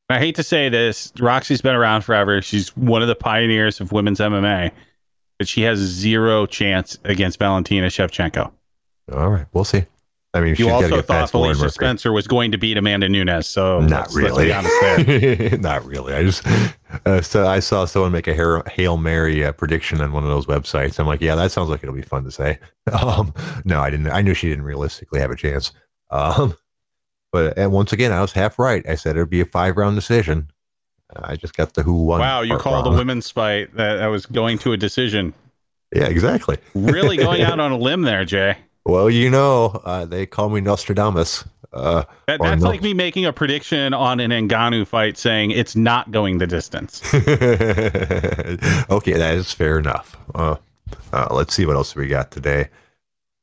[0.09, 1.11] I hate to say this.
[1.19, 2.41] Roxy's been around forever.
[2.41, 4.71] She's one of the pioneers of women's MMA,
[5.37, 8.51] but she has zero chance against Valentina Shevchenko.
[9.13, 9.83] All right, we'll see.
[10.33, 11.69] I mean, she's You also get thought Felicia.
[11.71, 15.03] Spencer was going to beat Amanda Nunes, so Not let's- let's be
[15.43, 15.57] really.
[15.57, 16.13] Not really.
[16.13, 16.45] I just
[17.07, 20.45] uh, so I saw someone make a hail mary uh, prediction on one of those
[20.45, 20.99] websites.
[20.99, 22.59] I'm like, yeah, that sounds like it'll be fun to say.
[22.91, 23.33] Um,
[23.65, 24.09] no, I didn't.
[24.09, 25.71] I knew she didn't realistically have a chance.
[26.09, 26.55] Um,
[27.31, 28.87] but and once again, I was half right.
[28.87, 30.49] I said it'd be a five round decision.
[31.15, 32.19] I just got the who won.
[32.19, 35.33] Wow, you called a women's fight that, that was going to a decision.
[35.95, 36.57] Yeah, exactly.
[36.75, 38.57] Really going out on a limb there, Jay.
[38.85, 41.45] Well, you know, uh, they call me Nostradamus.
[41.71, 42.69] Uh, That, that's no.
[42.69, 47.01] like me making a prediction on an Ngannou fight saying it's not going the distance.
[48.89, 50.17] okay, that is fair enough.
[50.33, 50.55] Uh,
[51.13, 52.69] uh, let's see what else we got today.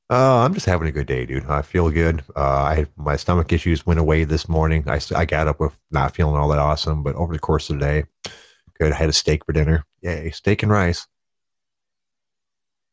[0.08, 1.46] Uh, I'm just having a good day, dude.
[1.46, 2.22] I feel good.
[2.36, 4.84] Uh, I my stomach issues went away this morning.
[4.88, 7.80] I, I got up with not feeling all that awesome, but over the course of
[7.80, 8.04] the day,
[8.78, 8.92] good.
[8.92, 9.84] I had a steak for dinner.
[10.02, 11.08] Yay, steak and rice.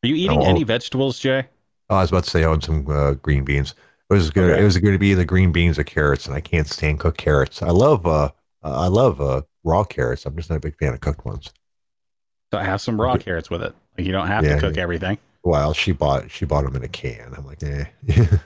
[0.02, 0.44] Are you eating Oh.
[0.44, 1.48] any vegetables, Jay?
[1.88, 3.74] Oh, I was about to say, oh, and some uh, green beans.
[4.10, 4.50] It was good.
[4.50, 4.60] Okay.
[4.60, 7.18] It was going to be the green beans or carrots, and I can't stand cooked
[7.18, 7.62] carrots.
[7.62, 8.30] I love uh,
[8.62, 10.26] I love uh, raw carrots.
[10.26, 11.52] I'm just not a big fan of cooked ones.
[12.52, 13.74] So I have some raw carrots with it.
[13.96, 15.18] Like you don't have Yeah, to cook everything.
[15.44, 17.34] Well, she bought she bought them in a can.
[17.36, 17.84] I'm like, eh.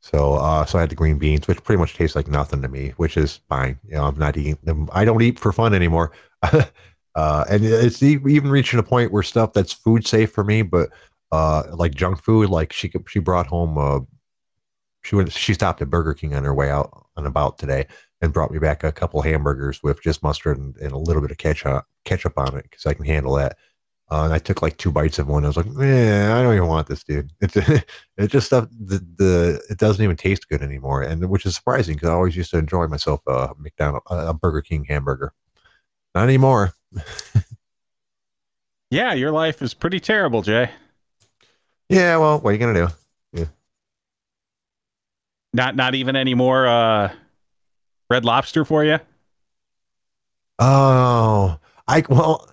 [0.00, 2.68] so uh, so I had the green beans, which pretty much tastes like nothing to
[2.68, 3.78] me, which is fine.
[3.86, 4.88] You know, I'm not eating them.
[4.92, 6.12] I don't eat for fun anymore.
[6.42, 10.90] uh, and it's even reaching a point where stuff that's food safe for me, but
[11.32, 13.78] uh, like junk food, like she she brought home.
[13.78, 14.00] Uh,
[15.02, 15.32] she went.
[15.32, 17.86] She stopped at Burger King on her way out and about today,
[18.20, 21.30] and brought me back a couple hamburgers with just mustard and, and a little bit
[21.30, 23.56] of ketchup ketchup on it because I can handle that.
[24.10, 25.44] Uh, and I took like two bites of one.
[25.44, 27.56] I was like, "Man, I don't even want this, dude." It's
[28.16, 28.68] it's just stuff.
[28.70, 32.36] The, the it doesn't even taste good anymore, and which is surprising because I always
[32.36, 35.32] used to enjoy myself a McDonald, a Burger King hamburger.
[36.14, 36.72] Not anymore.
[38.90, 40.68] Yeah, your life is pretty terrible, Jay.
[41.88, 42.88] Yeah, well, what are you gonna do?
[43.32, 43.44] Yeah.
[45.52, 47.12] Not not even any more uh,
[48.10, 48.98] red lobster for you.
[50.58, 52.52] Oh, I well,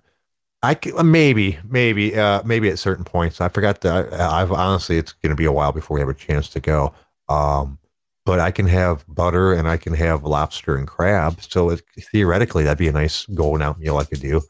[0.63, 3.41] I c- maybe maybe uh maybe at certain points.
[3.41, 4.13] I forgot that.
[4.13, 6.93] I, I've honestly, it's gonna be a while before we have a chance to go.
[7.29, 7.77] Um,
[8.25, 11.41] but I can have butter and I can have lobster and crab.
[11.41, 14.41] So it, theoretically, that'd be a nice going out meal I could do.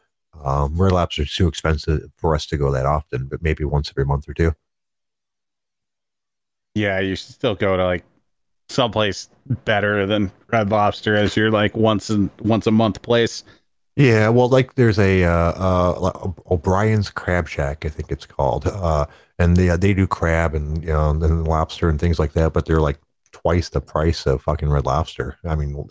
[0.43, 3.89] Um, red lobster is too expensive for us to go that often, but maybe once
[3.89, 4.53] every month or two.
[6.75, 8.03] Yeah, you should still go to like
[8.69, 9.29] someplace
[9.65, 13.43] better than Red Lobster as your like once and once a month place.
[13.97, 19.07] Yeah, well, like there's a uh, uh, O'Brien's Crab Shack, I think it's called, uh,
[19.39, 22.65] and they they do crab and you know and lobster and things like that, but
[22.67, 22.99] they're like
[23.31, 25.37] twice the price of fucking Red Lobster.
[25.45, 25.83] I mean,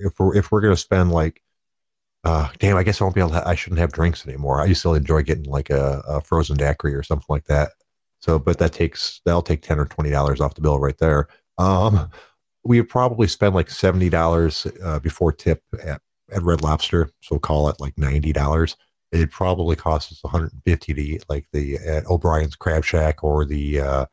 [0.00, 1.40] if we're if we're gonna spend like,
[2.24, 3.30] uh, damn, I guess I won't be able.
[3.32, 4.60] To, I shouldn't have drinks anymore.
[4.60, 7.72] I used to enjoy getting like a, a frozen daiquiri or something like that.
[8.20, 11.28] So, but that takes that'll take ten or twenty dollars off the bill right there.
[11.58, 12.10] Um,
[12.64, 17.68] we probably spend like seventy dollars uh, before tip at at Red Lobster, so call
[17.68, 18.76] it like ninety dollars.
[19.10, 22.84] It probably costs us one hundred and fifty to eat like the at O'Brien's Crab
[22.84, 24.06] Shack or the uh,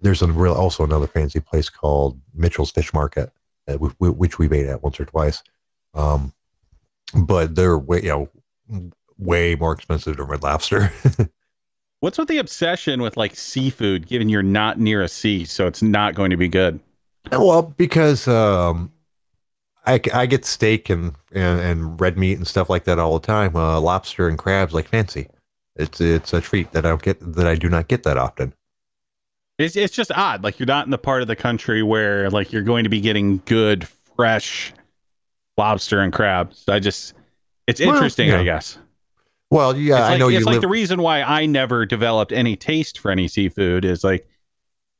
[0.00, 3.32] there's a real also another fancy place called Mitchell's Fish Market,
[3.68, 5.42] uh, which we've ate at once or twice.
[5.94, 6.32] Um,
[7.14, 10.92] but they're way you know way more expensive than Red Lobster.
[12.00, 15.82] What's with the obsession with like seafood, given you're not near a sea, so it's
[15.82, 16.80] not going to be good?
[17.30, 18.91] Well, because um,
[19.84, 23.26] I, I get steak and, and, and red meat and stuff like that all the
[23.26, 23.56] time.
[23.56, 25.28] Uh, lobster and crabs like fancy.
[25.76, 28.52] It's it's a treat that I don't get that I do not get that often.
[29.58, 30.44] It's it's just odd.
[30.44, 33.00] Like you're not in the part of the country where like you're going to be
[33.00, 34.72] getting good fresh
[35.56, 36.64] lobster and crabs.
[36.68, 37.14] I just
[37.66, 38.40] it's interesting, well, yeah.
[38.40, 38.78] I guess.
[39.50, 40.38] Well, yeah, like, I know you.
[40.38, 40.62] it's like live...
[40.62, 44.28] the reason why I never developed any taste for any seafood is like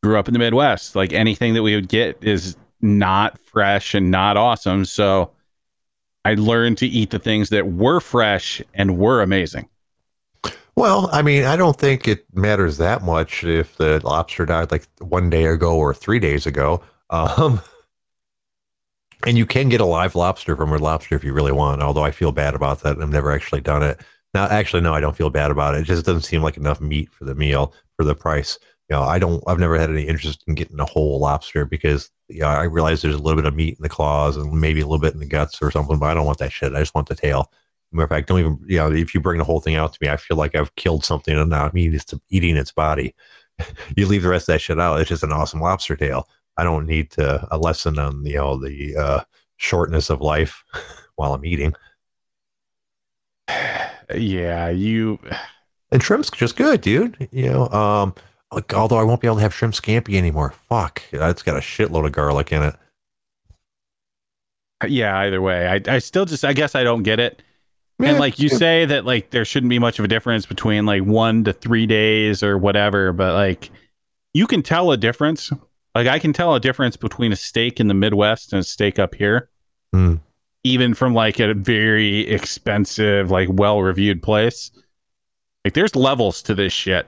[0.03, 0.97] grew up in the Midwest.
[0.97, 4.85] Like anything that we would get is not fresh and not awesome.
[4.85, 5.31] So
[6.25, 9.69] I learned to eat the things that were fresh and were amazing.
[10.75, 14.87] Well, I mean, I don't think it matters that much if the lobster died like
[15.01, 16.83] one day ago or three days ago.
[17.11, 17.61] Um,
[19.27, 21.83] and you can get a live lobster from Red Lobster if you really want.
[21.83, 22.99] Although I feel bad about that.
[23.01, 24.01] I've never actually done it.
[24.35, 25.83] Now, actually, no, I don't feel bad about it.
[25.83, 28.59] It just doesn't seem like enough meat for the meal for the price.
[28.93, 29.43] You know, I don't.
[29.47, 33.01] I've never had any interest in getting a whole lobster because you know, I realize
[33.01, 35.19] there's a little bit of meat in the claws and maybe a little bit in
[35.19, 35.99] the guts or something.
[35.99, 36.75] But I don't want that shit.
[36.75, 37.51] I just want the tail.
[37.91, 39.99] Matter of fact, don't even, you know, if you bring the whole thing out to
[40.03, 43.15] me, I feel like I've killed something and now I'm eating, eating its body.
[43.97, 45.01] you leave the rest of that shit out.
[45.01, 46.29] It's just an awesome lobster tail.
[46.59, 49.21] I don't need to a lesson on, you know, the uh,
[49.57, 50.63] shortness of life
[51.17, 51.75] while I'm eating.
[54.15, 55.19] Yeah, you.
[55.91, 57.29] And shrimp's just good, dude.
[57.33, 58.15] You know, um,
[58.53, 60.51] like, although I won't be able to have shrimp scampi anymore.
[60.69, 62.75] Fuck, it's got a shitload of garlic in it.
[64.87, 67.43] Yeah, either way, I I still just I guess I don't get it
[68.05, 71.03] and like you say that like there shouldn't be much of a difference between like
[71.03, 73.71] one to three days or whatever, but like
[74.35, 75.53] you can tell a difference.
[75.95, 78.99] Like I can tell a difference between a steak in the Midwest and a steak
[78.99, 79.51] up here.
[79.95, 80.21] Mm.
[80.65, 84.71] Even from like a very expensive, like well reviewed place.
[85.65, 87.07] Like there's levels to this shit.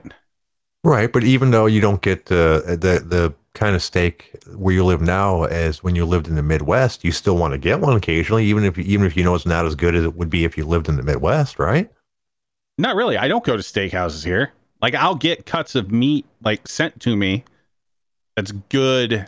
[0.85, 4.85] Right, but even though you don't get the the the kind of steak where you
[4.85, 7.97] live now as when you lived in the Midwest, you still want to get one
[7.97, 10.45] occasionally, even if even if you know it's not as good as it would be
[10.45, 11.89] if you lived in the Midwest, right?
[12.77, 13.17] Not really.
[13.17, 14.53] I don't go to steakhouses here.
[14.79, 17.43] Like I'll get cuts of meat like sent to me
[18.35, 19.27] that's good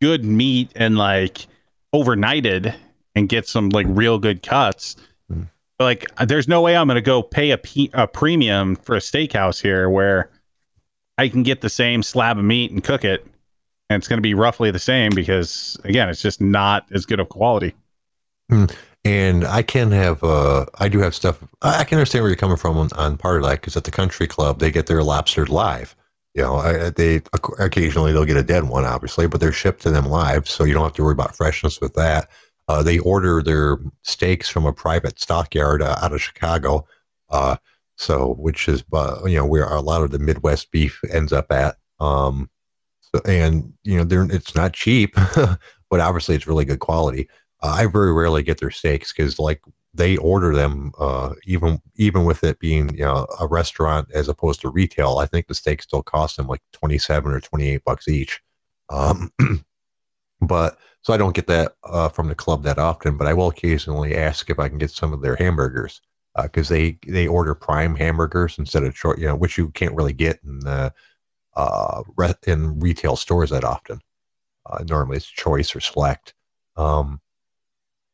[0.00, 1.46] good meat and like
[1.94, 2.74] overnighted
[3.14, 4.96] and get some like real good cuts.
[5.32, 5.48] Mm.
[5.78, 8.96] But like there's no way I'm going to go pay a, p- a premium for
[8.96, 10.30] a steakhouse here where
[11.18, 13.26] I can get the same slab of meat and cook it
[13.88, 17.20] and it's going to be roughly the same because again it's just not as good
[17.20, 17.74] of quality.
[18.50, 18.72] Mm.
[19.04, 22.56] and i can have uh i do have stuff i can understand where you're coming
[22.56, 25.46] from on, on part of that because at the country club they get their lobster
[25.46, 25.96] live.
[26.34, 27.22] You know I, they
[27.58, 30.74] occasionally they'll get a dead one obviously but they're shipped to them live so you
[30.74, 32.28] don't have to worry about freshness with that.
[32.68, 36.86] Uh, they order their steaks from a private stockyard uh, out of chicago.
[37.30, 37.56] Uh,
[37.96, 41.50] so which is uh, you know where a lot of the midwest beef ends up
[41.50, 42.48] at um,
[43.24, 45.14] and you know they're it's not cheap,
[45.90, 47.28] but obviously it's really good quality.
[47.62, 49.62] Uh, I very rarely get their steaks because like
[49.94, 54.60] they order them uh, even even with it being you know a restaurant as opposed
[54.60, 55.18] to retail.
[55.18, 58.40] I think the steaks still cost them like twenty seven or twenty eight bucks each.
[58.90, 59.32] Um,
[60.40, 63.16] but so I don't get that uh, from the club that often.
[63.16, 66.00] But I will occasionally ask if I can get some of their hamburgers
[66.42, 69.94] because uh, they they order prime hamburgers instead of short, you know, which you can't
[69.94, 70.92] really get in the
[71.56, 74.00] uh, re- in retail stores that often.
[74.66, 76.34] Uh, normally it's choice or select.
[76.76, 77.20] Um,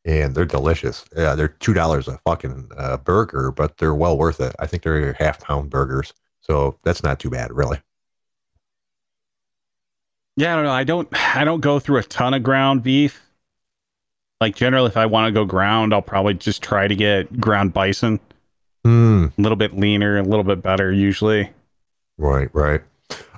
[0.04, 1.04] and they're delicious.
[1.16, 4.54] Yeah, they're two dollars a fucking uh, burger, but they're well worth it.
[4.58, 7.80] I think they're half pound burgers, so that's not too bad, really.
[10.36, 10.72] Yeah, I don't know.
[10.72, 13.20] I don't I don't go through a ton of ground beef.
[14.42, 17.72] Like generally if I want to go ground, I'll probably just try to get ground
[17.72, 18.18] bison.
[18.84, 19.26] Hmm.
[19.38, 21.48] A little bit leaner, a little bit better usually.
[22.18, 22.80] Right, right.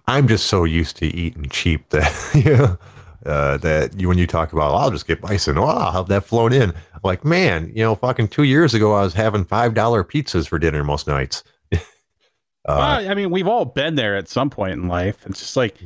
[0.06, 2.76] I'm just so used to eating cheap that yeah,
[3.30, 5.58] uh, that you when you talk about, I'll just get bison.
[5.58, 6.70] Oh, I'll have that flown in.
[6.70, 10.48] I'm like, man, you know, fucking two years ago, I was having five dollar pizzas
[10.48, 11.44] for dinner most nights.
[11.74, 11.78] uh,
[12.66, 15.18] well, I mean, we've all been there at some point in life.
[15.26, 15.76] It's just like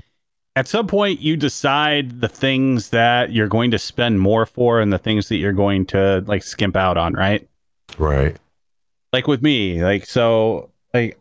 [0.59, 4.93] at some point you decide the things that you're going to spend more for and
[4.93, 7.49] the things that you're going to like skimp out on, right?
[7.97, 8.37] right.
[9.13, 11.17] Like with me, like so like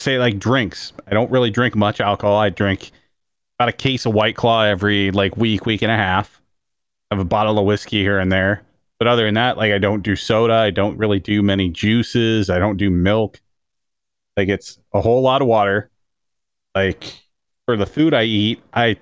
[0.00, 0.92] say like drinks.
[1.06, 2.36] I don't really drink much alcohol.
[2.36, 2.90] I drink
[3.56, 6.42] about a case of White Claw every like week, week and a half.
[7.12, 8.64] I have a bottle of whiskey here and there.
[8.98, 10.54] But other than that, like I don't do soda.
[10.54, 12.50] I don't really do many juices.
[12.50, 13.40] I don't do milk.
[14.36, 15.88] Like it's a whole lot of water.
[16.74, 17.23] Like
[17.66, 18.96] for the food I eat, I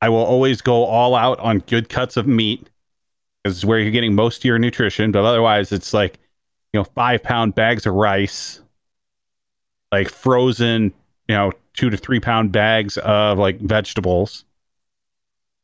[0.00, 2.68] I will always go all out on good cuts of meat.
[3.44, 5.12] This is where you're getting most of your nutrition.
[5.12, 6.18] But otherwise, it's like
[6.72, 8.60] you know five pound bags of rice,
[9.92, 10.92] like frozen,
[11.28, 14.44] you know two to three pound bags of like vegetables,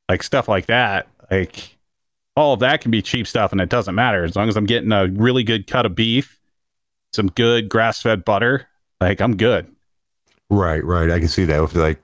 [0.09, 1.09] like stuff like that.
[1.31, 1.77] Like
[2.37, 4.67] all of that can be cheap stuff, and it doesn't matter as long as I'm
[4.67, 6.39] getting a really good cut of beef,
[7.15, 8.69] some good grass fed butter.
[9.01, 9.67] Like I'm good.
[10.49, 11.11] Right, right.
[11.11, 11.61] I can see that.
[11.61, 12.01] With like,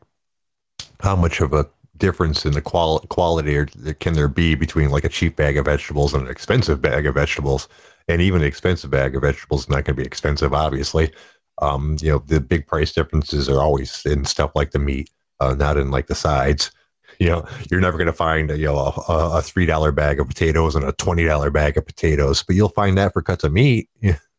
[1.02, 3.66] how much of a difference in the qual- quality or
[4.00, 7.14] can there be between like a cheap bag of vegetables and an expensive bag of
[7.14, 7.68] vegetables?
[8.08, 11.12] And even an expensive bag of vegetables is not going to be expensive, obviously.
[11.60, 15.54] Um, you know, the big price differences are always in stuff like the meat, uh,
[15.54, 16.70] not in like the sides.
[17.18, 20.26] You know, you're never going to find you know a, a three dollar bag of
[20.26, 23.52] potatoes and a twenty dollar bag of potatoes, but you'll find that for cuts of
[23.52, 23.88] meat.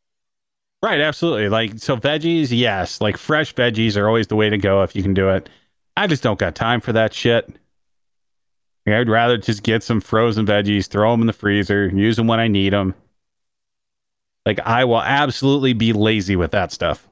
[0.84, 1.48] Right, absolutely.
[1.48, 3.00] Like so veggies, yes.
[3.00, 5.48] Like fresh veggies are always the way to go if you can do it.
[5.96, 7.56] I just don't got time for that shit.
[8.86, 12.40] I'd rather just get some frozen veggies, throw them in the freezer, use them when
[12.40, 12.94] I need them.
[14.46, 17.08] Like I will absolutely be lazy with that stuff.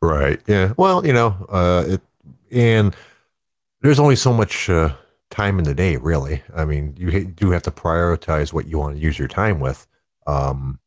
[0.00, 0.40] Right.
[0.46, 0.72] Yeah.
[0.78, 2.00] Well, you know, uh, it,
[2.50, 2.96] and
[3.82, 4.94] there's only so much uh,
[5.30, 6.42] time in the day, really.
[6.54, 9.86] I mean, you do have to prioritize what you want to use your time with.
[10.26, 10.78] Um,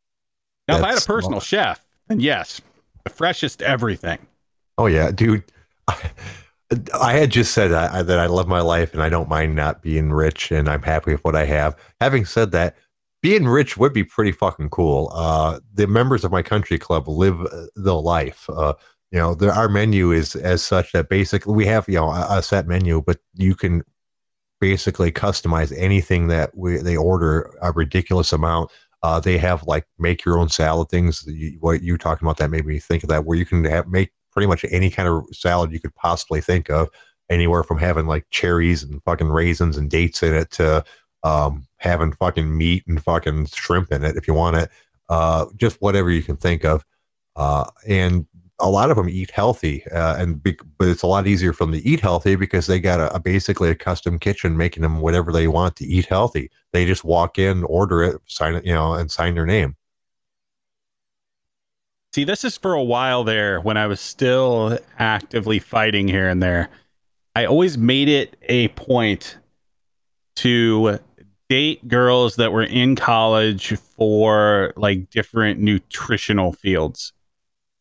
[0.68, 2.62] Now, if I had a personal chef, then yes,
[3.04, 4.18] the freshest everything.
[4.80, 5.44] oh yeah, dude.
[6.94, 9.82] I had just said I, that I love my life and I don't mind not
[9.82, 11.78] being rich and I'm happy with what I have.
[12.02, 12.76] Having said that,
[13.22, 15.10] being rich would be pretty fucking cool.
[15.14, 18.50] Uh, the members of my country club live uh, the life.
[18.50, 18.74] Uh,
[19.12, 22.38] you know, there, our menu is as such that basically we have you know a,
[22.38, 23.84] a set menu, but you can
[24.60, 28.70] basically customize anything that we, they order a ridiculous amount.
[29.04, 31.28] Uh, they have like make your own salad things.
[31.60, 34.12] What you talking about that made me think of that, where you can have make
[34.38, 36.88] pretty much any kind of salad you could possibly think of,
[37.28, 40.84] anywhere from having like cherries and fucking raisins and dates in it to
[41.24, 44.70] um, having fucking meat and fucking shrimp in it if you want it.
[45.10, 46.86] Uh, just whatever you can think of.
[47.36, 48.28] Uh, and
[48.60, 51.66] a lot of them eat healthy, uh, and be, but it's a lot easier for
[51.66, 55.00] them to eat healthy because they got a, a basically a custom kitchen making them
[55.00, 56.52] whatever they want to eat healthy.
[56.74, 59.77] They just walk in, order it, sign it, you know, and sign their name.
[62.18, 66.42] See, this is for a while there when I was still actively fighting here and
[66.42, 66.68] there.
[67.36, 69.38] I always made it a point
[70.38, 70.98] to
[71.48, 77.14] date girls that were in college for like different nutritional fields.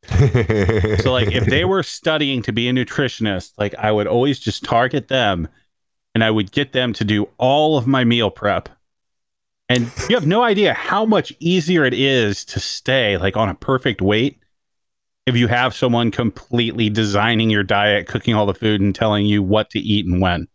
[0.10, 4.64] So like if they were studying to be a nutritionist, like I would always just
[4.64, 5.48] target them
[6.14, 8.68] and I would get them to do all of my meal prep.
[9.68, 13.54] And you have no idea how much easier it is to stay like on a
[13.54, 14.38] perfect weight
[15.26, 19.42] if you have someone completely designing your diet, cooking all the food and telling you
[19.42, 20.46] what to eat and when.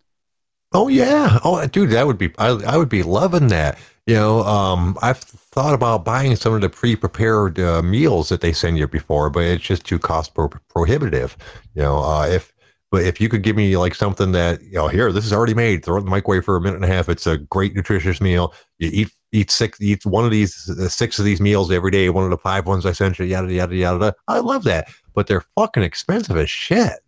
[0.73, 1.39] Oh yeah.
[1.43, 2.31] Oh, dude, that would be.
[2.37, 3.77] I, I would be loving that.
[4.07, 8.53] You know, um, I've thought about buying some of the pre-prepared uh, meals that they
[8.53, 11.37] send you before, but it's just too cost pro- prohibitive.
[11.75, 12.50] You know, uh, if
[12.91, 15.53] but if you could give me like something that you know, here, this is already
[15.53, 15.83] made.
[15.83, 17.07] Throw it in the microwave for a minute and a half.
[17.07, 18.53] It's a great nutritious meal.
[18.79, 22.09] You eat eat six eat one of these uh, six of these meals every day.
[22.09, 23.25] One of the five ones I sent you.
[23.25, 24.15] Yada yada yada.
[24.27, 26.99] I love that, but they're fucking expensive as shit.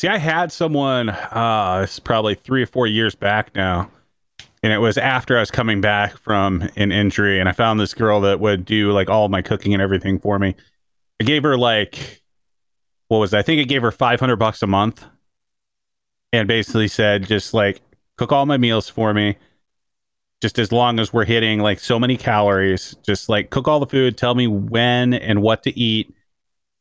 [0.00, 3.90] See, I had someone, uh, it's probably three or four years back now,
[4.62, 7.94] and it was after I was coming back from an injury, and I found this
[7.94, 10.54] girl that would do like all my cooking and everything for me.
[11.20, 12.17] I gave her like,
[13.08, 13.38] what was it?
[13.38, 15.04] I think it gave her 500 bucks a month
[16.32, 17.80] and basically said, just like,
[18.16, 19.36] cook all my meals for me.
[20.40, 23.86] Just as long as we're hitting like so many calories, just like cook all the
[23.86, 26.14] food, tell me when and what to eat,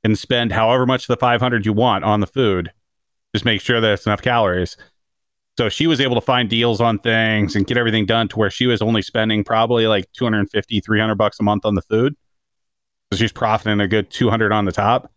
[0.03, 2.71] and spend however much of the 500 you want on the food
[3.33, 4.77] Just make sure that it's enough calories.
[5.57, 8.51] So she was able to find deals on things and get everything done to where
[8.51, 12.15] she was only spending probably like 250, 300 bucks a month on the food.
[13.11, 15.11] So she's profiting a good 200 on the top.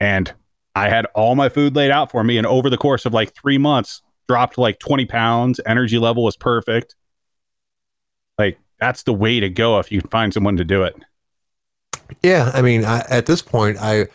[0.00, 0.32] And
[0.76, 2.36] I had all my food laid out for me.
[2.36, 5.58] And over the course of like three months, dropped like 20 pounds.
[5.64, 6.94] Energy level was perfect.
[8.38, 10.94] Like that's the way to go if you find someone to do it.
[12.22, 14.06] Yeah, I mean, I, at this point, I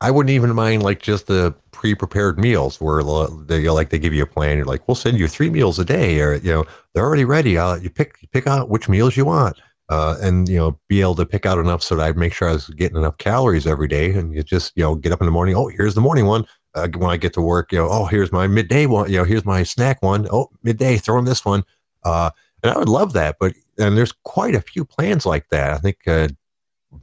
[0.00, 3.02] I wouldn't even mind like just the pre-prepared meals where
[3.44, 4.56] they like they give you a plan.
[4.56, 7.56] You're like, we'll send you three meals a day, or you know, they're already ready.
[7.56, 11.14] Uh, you pick pick out which meals you want, uh, and you know, be able
[11.16, 13.88] to pick out enough so that I make sure I was getting enough calories every
[13.88, 14.12] day.
[14.12, 15.54] And you just you know get up in the morning.
[15.54, 16.46] Oh, here's the morning one.
[16.74, 19.10] Uh, when I get to work, you know, oh, here's my midday one.
[19.10, 20.28] You know, here's my snack one.
[20.30, 21.64] Oh, midday, throw in this one.
[22.04, 22.30] Uh,
[22.62, 25.72] and I would love that, but and there's quite a few plans like that.
[25.72, 26.28] I think uh,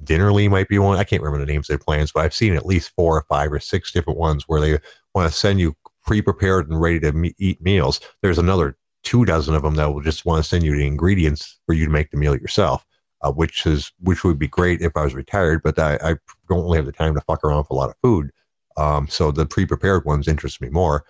[0.03, 0.97] Dinnerly might be one.
[0.97, 3.25] I can't remember the names of their plans, but I've seen at least four or
[3.29, 4.79] five or six different ones where they
[5.13, 5.75] want to send you
[6.05, 7.99] pre-prepared and ready to me- eat meals.
[8.21, 11.59] There's another two dozen of them that will just want to send you the ingredients
[11.65, 12.85] for you to make the meal yourself,
[13.21, 16.15] uh, which is which would be great if I was retired, but I, I
[16.49, 18.31] don't really have the time to fuck around with a lot of food.
[18.77, 21.05] Um, so the pre-prepared ones interest me more.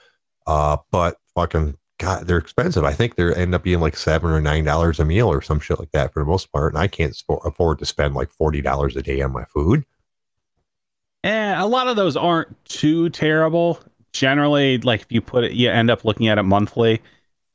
[0.46, 2.84] Uh, but fucking God, they're expensive.
[2.84, 5.60] I think they end up being like seven or nine dollars a meal or some
[5.60, 6.74] shit like that for the most part.
[6.74, 9.86] And I can't sp- afford to spend like forty dollars a day on my food.
[11.24, 13.80] Eh, a lot of those aren't too terrible.
[14.12, 17.02] Generally, like if you put it, you end up looking at it monthly.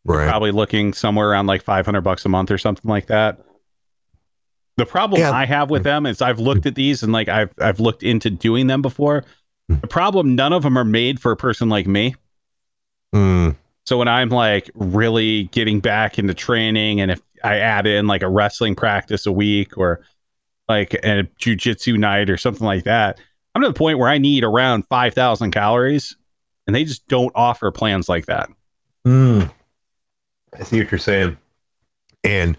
[0.09, 0.27] Right.
[0.27, 3.39] Probably looking somewhere around like five hundred bucks a month or something like that.
[4.79, 5.33] The problem yeah.
[5.33, 8.31] I have with them is I've looked at these and like I've I've looked into
[8.31, 9.25] doing them before.
[9.69, 12.15] The problem, none of them are made for a person like me.
[13.13, 13.51] Hmm.
[13.85, 18.23] So when I'm like really getting back into training and if I add in like
[18.23, 20.01] a wrestling practice a week or
[20.71, 23.21] like a jujitsu night or something like that,
[23.55, 26.17] I'm to the point where I need around 5,000 calories
[26.67, 28.49] and they just don't offer plans like that.
[29.07, 29.51] Mm.
[30.59, 31.37] I see what you're saying.
[32.25, 32.57] And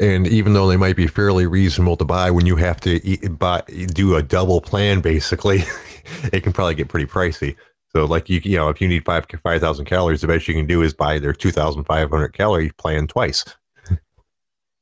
[0.00, 3.36] and even though they might be fairly reasonable to buy, when you have to eat,
[3.36, 3.62] buy,
[3.92, 5.64] do a double plan, basically,
[6.32, 7.56] it can probably get pretty pricey.
[7.92, 10.54] So like you you know if you need five five thousand calories, the best you
[10.54, 13.44] can do is buy their two thousand five hundred calorie plan twice.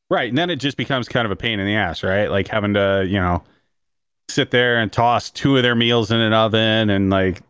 [0.08, 2.30] Right, and then it just becomes kind of a pain in the ass, right?
[2.30, 3.42] Like having to you know
[4.28, 7.42] sit there and toss two of their meals in an oven and like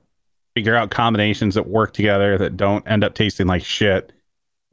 [0.54, 4.10] figure out combinations that work together that don't end up tasting like shit.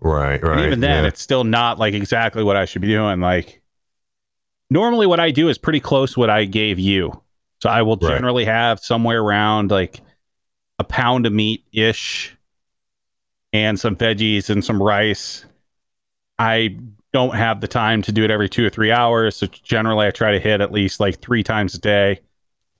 [0.03, 0.57] Right, right.
[0.57, 1.07] And even then, yeah.
[1.07, 3.21] it's still not like exactly what I should be doing.
[3.21, 3.61] Like
[4.69, 7.21] normally, what I do is pretty close what I gave you.
[7.61, 8.53] So I will generally right.
[8.53, 10.01] have somewhere around like
[10.79, 12.35] a pound of meat ish
[13.53, 15.45] and some veggies and some rice.
[16.37, 16.77] I
[17.13, 19.37] don't have the time to do it every two or three hours.
[19.37, 22.19] So generally, I try to hit at least like three times a day.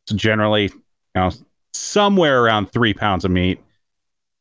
[0.08, 0.72] So generally, you
[1.16, 1.32] know,
[1.72, 3.62] somewhere around three pounds of meat.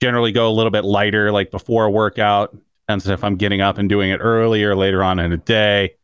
[0.00, 2.56] Generally, go a little bit lighter, like before a workout.
[2.86, 5.94] Depends if I'm getting up and doing it earlier, later on in the day.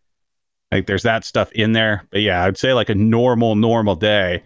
[0.71, 2.07] Like there's that stuff in there.
[2.11, 4.43] But yeah, I'd say like a normal, normal day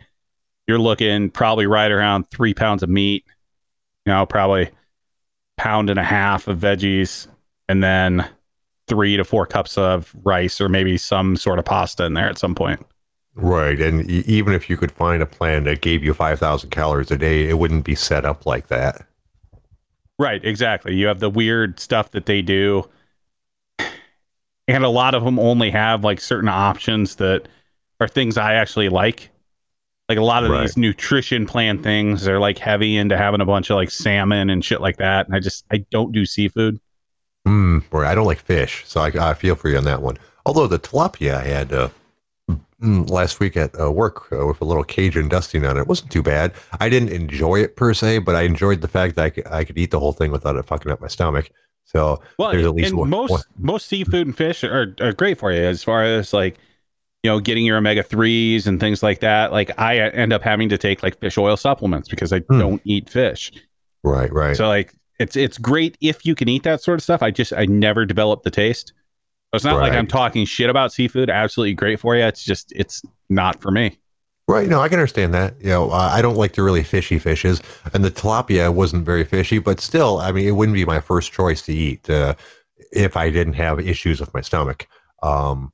[0.67, 3.25] you're looking probably right around three pounds of meat,
[4.07, 4.71] you know, probably
[5.57, 7.27] pound and a half of veggies,
[7.69, 8.29] and then
[8.89, 12.39] three to four cups of rice or maybe some sort of pasta in there at
[12.39, 12.85] some point.
[13.35, 13.81] Right.
[13.81, 17.49] And even if you could find a plan that gave you 5,000 calories a day,
[17.49, 19.07] it wouldn't be set up like that.
[20.23, 20.45] Right.
[20.45, 20.95] Exactly.
[20.95, 22.89] You have the weird stuff that they do.
[24.69, 27.49] And a lot of them only have like certain options that
[27.99, 29.31] are things I actually like.
[30.09, 30.61] Like a lot of right.
[30.61, 34.65] these nutrition plan things they're like heavy into having a bunch of like salmon and
[34.65, 35.27] shit like that.
[35.27, 36.79] And I just I don't do seafood.
[37.45, 40.19] Mm, boy, I don't like fish, so I, I feel for you on that one.
[40.47, 41.89] Although the tilapia I had uh,
[42.83, 46.23] last week at uh, work uh, with a little Cajun dusting on it wasn't too
[46.23, 46.53] bad.
[46.81, 49.65] I didn't enjoy it per se, but I enjoyed the fact that I could, I
[49.65, 51.51] could eat the whole thing without it fucking up my stomach.
[51.85, 53.43] So well, there's at least one, most one.
[53.59, 56.59] most seafood and fish are, are great for you as far as like
[57.23, 59.53] you know, getting your omega 3s and things like that.
[59.53, 62.59] Like I end up having to take like fish oil supplements because I hmm.
[62.59, 63.53] don't eat fish.
[64.03, 64.57] Right, right.
[64.57, 67.23] So like it's it's great if you can eat that sort of stuff.
[67.23, 68.93] I just I never developed the taste.
[69.53, 69.89] It's not right.
[69.89, 71.29] like I'm talking shit about seafood.
[71.29, 72.25] Absolutely great for you.
[72.25, 73.99] It's just it's not for me.
[74.49, 74.69] Right.
[74.69, 75.55] No, I can understand that.
[75.61, 77.63] You know, uh, I don't like the really fishy fishes,
[77.95, 81.33] and the tilapia wasn't very fishy, but still, I mean, it wouldn't be my first
[81.33, 82.35] choice to eat uh,
[82.93, 84.89] if I didn't have issues with my stomach.
[85.23, 85.73] Um,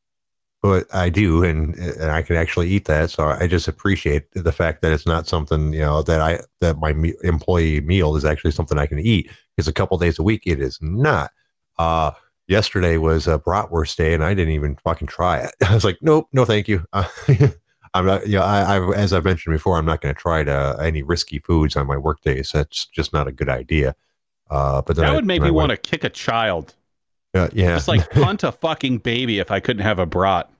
[0.60, 3.10] but I do, and, and I can actually eat that.
[3.10, 6.78] So I just appreciate the fact that it's not something you know that I that
[6.78, 9.30] my me- employee meal is actually something I can eat.
[9.56, 11.30] Because a couple days a week it is not.
[11.78, 12.10] Uh,
[12.48, 15.54] yesterday was a bratwurst day, and I didn't even fucking try it.
[15.68, 16.84] I was like, nope, no, thank you.
[17.94, 20.44] I'm not, you know, I, I as I mentioned before, I'm not going to try
[20.44, 22.50] to any risky foods on my work days.
[22.52, 23.94] That's just not a good idea.
[24.50, 26.74] Uh, but then That I- would make me want to kick a child.
[27.34, 30.50] Uh, yeah, Just like punt a fucking baby if I couldn't have a brat.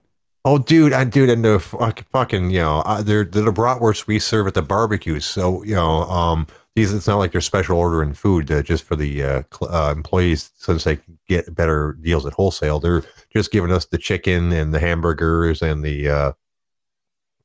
[0.45, 4.19] Oh, dude, I dude, and the fucking, you know, uh, they're, they're the bratwurst we
[4.19, 5.25] serve at the barbecues.
[5.25, 6.47] So, you know, um,
[6.79, 9.91] these it's not like they're special ordering food uh, just for the uh, cl- uh,
[9.91, 12.79] employees since they can get better deals at wholesale.
[12.79, 13.03] They're
[13.33, 16.31] just giving us the chicken and the hamburgers and the, uh,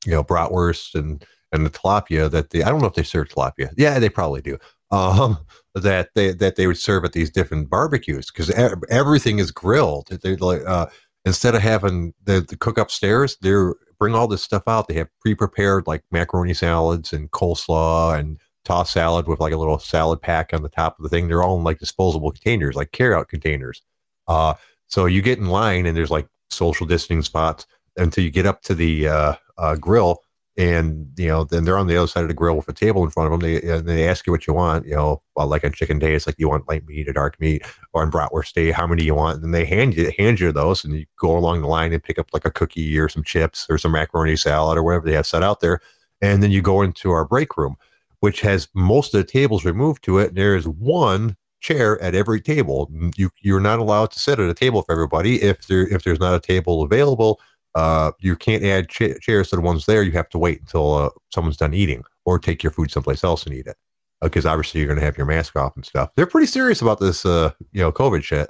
[0.04, 2.62] you know, bratwurst and and the tilapia that they.
[2.62, 3.72] I don't know if they serve tilapia.
[3.76, 4.56] Yeah, they probably do.
[4.90, 5.38] Um,
[5.74, 10.08] that they that they would serve at these different barbecues because everything is grilled.
[10.08, 10.62] They're like.
[10.66, 10.86] Uh,
[11.26, 13.54] instead of having the, the cook upstairs, they
[13.98, 14.88] bring all this stuff out.
[14.88, 19.78] They have pre-prepared like macaroni salads and coleslaw and tossed salad with like a little
[19.78, 21.28] salad pack on the top of the thing.
[21.28, 23.82] They're all in like disposable containers, like carryout containers.
[24.26, 24.54] Uh,
[24.86, 28.62] so you get in line and there's like social distancing spots until you get up
[28.62, 30.20] to the uh, uh, grill.
[30.56, 33.02] And you know, then they're on the other side of the grill with a table
[33.02, 33.50] in front of them.
[33.50, 34.86] They and they ask you what you want.
[34.86, 37.40] You know, well, like on chicken day, it's like you want light meat or dark
[37.40, 39.34] meat, or on bratwurst day, how many you want.
[39.34, 42.00] And then they hand you hand you those, and you go along the line and
[42.00, 45.16] pick up like a cookie or some chips or some macaroni salad or whatever they
[45.16, 45.80] have set out there.
[46.20, 47.76] And then you go into our break room,
[48.24, 50.34] which has most of the tables removed to it.
[50.34, 52.90] There is one chair at every table.
[53.16, 55.42] You you're not allowed to sit at a table for everybody.
[55.42, 57.38] If there if there's not a table available,
[57.74, 60.02] uh, you can't add cha- chairs to the ones there.
[60.02, 63.44] You have to wait until uh, someone's done eating, or take your food someplace else
[63.44, 63.76] and eat it.
[64.22, 66.08] Because obviously you're going to have your mask off and stuff.
[66.16, 68.48] They're pretty serious about this, uh, you know, COVID shit.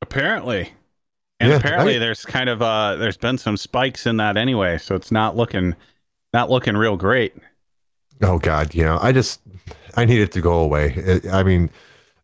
[0.00, 0.70] Apparently.
[1.40, 4.78] And Yeah, apparently I- there's kind of uh there's been some spikes in that anyway,
[4.78, 5.74] so it's not looking
[6.32, 7.34] not looking real great.
[8.22, 9.40] Oh God, you know, I just
[9.96, 11.20] I need it to go away.
[11.32, 11.70] I mean,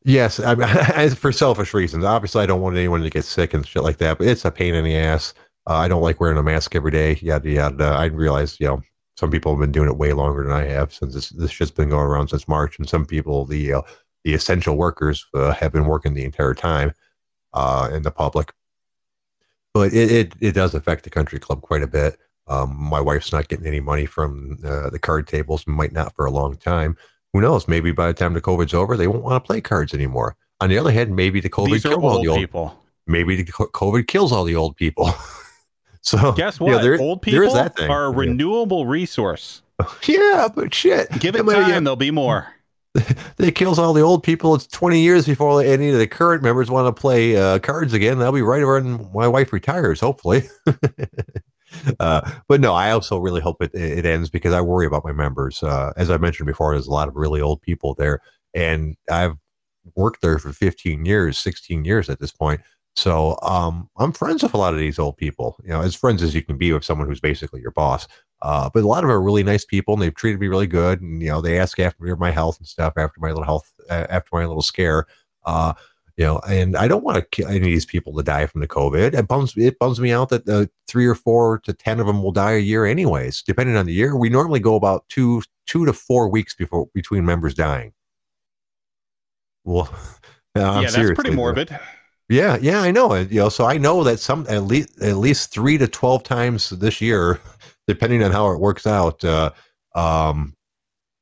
[0.04, 2.04] yes, I for selfish reasons.
[2.04, 4.18] Obviously, I don't want anyone to get sick and shit like that.
[4.18, 5.34] But it's a pain in the ass.
[5.68, 7.18] Uh, I don't like wearing a mask every day.
[7.20, 7.84] Yada yada.
[7.84, 8.82] I realize, you know,
[9.16, 11.70] some people have been doing it way longer than I have since this this shit's
[11.70, 13.82] been going around since March, and some people, the uh,
[14.24, 16.92] the essential workers, uh, have been working the entire time
[17.52, 18.52] uh, in the public.
[19.74, 22.18] But it, it it does affect the country club quite a bit.
[22.50, 26.26] Um, my wife's not getting any money from uh, the card tables, might not for
[26.26, 26.96] a long time.
[27.32, 27.68] Who knows?
[27.68, 30.36] Maybe by the time the COVID's over, they won't want to play cards anymore.
[30.60, 32.38] On the other hand, maybe the COVID killed all the old.
[32.38, 32.76] people.
[33.06, 35.14] Maybe the COVID kills all the old people.
[36.02, 36.82] so Guess you know, what?
[36.82, 39.62] there- old people are a renewable resource.
[40.06, 42.48] yeah, but shit, Give it I mean, time, yeah, there'll be more.
[43.38, 44.54] It kills all the old people.
[44.54, 48.18] It's 20 years before any of the current members want to play uh, cards again.
[48.18, 50.42] That'll be right when my wife retires, hopefully.
[52.00, 55.12] Uh, but no, I also really hope it, it ends because I worry about my
[55.12, 55.62] members.
[55.62, 58.20] Uh, as I mentioned before, there's a lot of really old people there,
[58.54, 59.36] and I've
[59.96, 62.60] worked there for 15 years, 16 years at this point.
[62.96, 66.22] So um, I'm friends with a lot of these old people, you know, as friends
[66.22, 68.06] as you can be with someone who's basically your boss.
[68.42, 70.66] Uh, but a lot of them are really nice people, and they've treated me really
[70.66, 71.00] good.
[71.00, 74.28] And you know, they ask after my health and stuff after my little health, after
[74.32, 75.06] my little scare.
[75.44, 75.72] Uh,
[76.20, 78.60] you know, and I don't want to kill any of these people to die from
[78.60, 79.14] the COVID.
[79.14, 82.22] It bums it bums me out that uh, three or four to ten of them
[82.22, 83.40] will die a year, anyways.
[83.40, 87.24] Depending on the year, we normally go about two two to four weeks before between
[87.24, 87.94] members dying.
[89.64, 89.88] Well,
[90.54, 91.74] I'm yeah, that's pretty morbid.
[92.28, 93.14] Yeah, yeah, I know.
[93.14, 96.68] You know, so I know that some at least at least three to twelve times
[96.68, 97.40] this year,
[97.88, 99.24] depending on how it works out.
[99.24, 99.52] Uh,
[99.94, 100.54] um,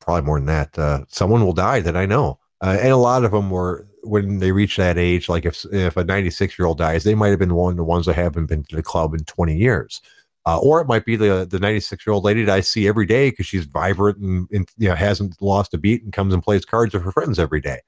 [0.01, 0.77] probably more than that.
[0.77, 4.39] Uh, someone will die that I know, uh, and a lot of them were when
[4.39, 5.29] they reach that age.
[5.29, 7.77] Like if if a ninety six year old dies, they might have been one of
[7.77, 10.01] the ones that haven't been to the club in twenty years.
[10.47, 13.05] Uh, or it might be the the 96 year old lady that I see every
[13.05, 16.43] day because she's vibrant and, and you know hasn't lost a beat and comes and
[16.43, 17.81] plays cards with her friends every day.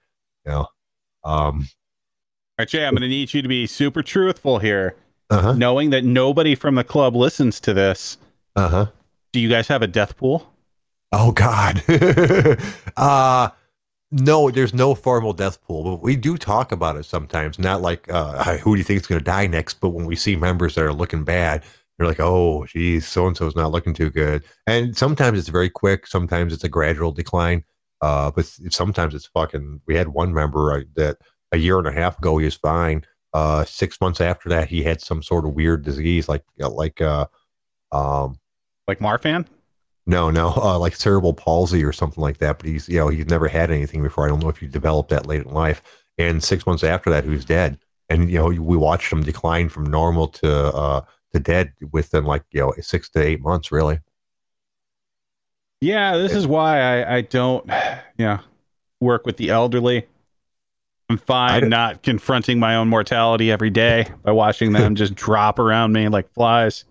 [0.44, 0.66] You know,
[1.24, 4.94] um, All right, Jay, I'm going to need you to be super truthful here,
[5.30, 8.18] uh huh, knowing that nobody from the club listens to this.
[8.56, 8.86] uh huh.
[9.32, 10.52] Do you guys have a death pool?
[11.12, 11.82] Oh God.
[12.98, 13.48] uh
[14.12, 17.58] no, there's no formal death pool, but we do talk about it sometimes.
[17.58, 20.16] Not like uh, who do you think is going to die next, but when we
[20.16, 21.62] see members that are looking bad,
[21.96, 25.70] they're like, "Oh, geez, so and so's not looking too good." And sometimes it's very
[25.70, 26.06] quick.
[26.06, 27.64] Sometimes it's a gradual decline.
[28.00, 29.80] Uh, but sometimes it's fucking.
[29.86, 31.18] We had one member uh, that
[31.52, 33.04] a year and a half ago he was fine.
[33.32, 37.26] Uh, six months after that, he had some sort of weird disease, like like uh,
[37.92, 38.38] um,
[38.88, 39.46] Like Marfan?
[40.07, 42.59] No, no, uh, like cerebral palsy or something like that.
[42.59, 44.24] But he's, you know, he's never had anything before.
[44.24, 45.82] I don't know if you developed that late in life.
[46.18, 47.78] And six months after that, he was dead.
[48.09, 52.42] And you know, we watched him decline from normal to uh to dead within like
[52.51, 54.01] you know six to eight months, really.
[55.80, 57.66] Yeah, this is why I, I don't,
[58.18, 58.40] yeah,
[59.01, 60.07] work with the elderly.
[61.09, 65.92] I'm fine not confronting my own mortality every day by watching them just drop around
[65.92, 66.84] me like flies.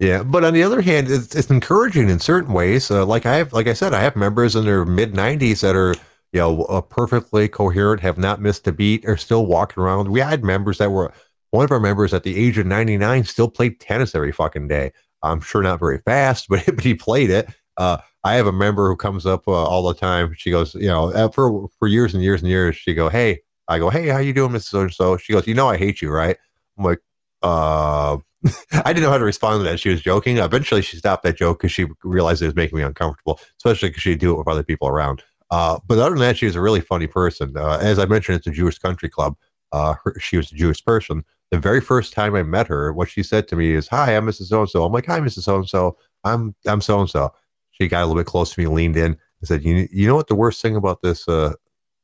[0.00, 2.90] Yeah, but on the other hand, it's, it's encouraging in certain ways.
[2.90, 5.76] Uh, like I have, like I said, I have members in their mid 90s that
[5.76, 5.94] are,
[6.32, 10.08] you know, uh, perfectly coherent, have not missed a beat, are still walking around.
[10.08, 11.12] We had members that were,
[11.50, 14.92] one of our members at the age of 99 still played tennis every fucking day.
[15.22, 17.50] I'm sure not very fast, but, but he played it.
[17.76, 20.34] Uh, I have a member who comes up uh, all the time.
[20.36, 23.40] She goes, you know, uh, for for years and years and years, she go, hey,
[23.68, 24.62] I go, hey, how you doing, Mrs.
[24.64, 25.16] So and So?
[25.18, 26.36] She goes, you know, I hate you, right?
[26.78, 27.00] I'm like,
[27.42, 28.18] uh,
[28.72, 29.80] I didn't know how to respond to that.
[29.80, 30.38] She was joking.
[30.38, 34.02] Eventually, she stopped that joke because she realized it was making me uncomfortable, especially because
[34.02, 35.22] she'd do it with other people around.
[35.50, 37.56] Uh, but other than that, she was a really funny person.
[37.56, 39.36] Uh, as I mentioned, it's a Jewish country club.
[39.72, 41.24] Uh, her, she was a Jewish person.
[41.50, 44.26] The very first time I met her, what she said to me is, "Hi, I'm
[44.26, 44.46] Mrs.
[44.46, 45.42] So and So." I'm like, "Hi, Mrs.
[45.42, 45.96] So and So.
[46.24, 47.32] I'm I'm so and so."
[47.72, 50.16] She got a little bit close to me, leaned in, and said, "You you know
[50.16, 51.54] what the worst thing about this uh,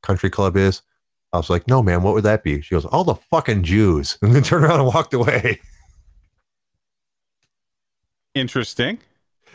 [0.03, 0.83] country club is?"
[1.33, 2.03] I was like, "No, man.
[2.03, 4.89] What would that be?" She goes, "All the fucking Jews," and then turned around and
[4.89, 5.61] walked away.
[8.37, 8.99] Interesting.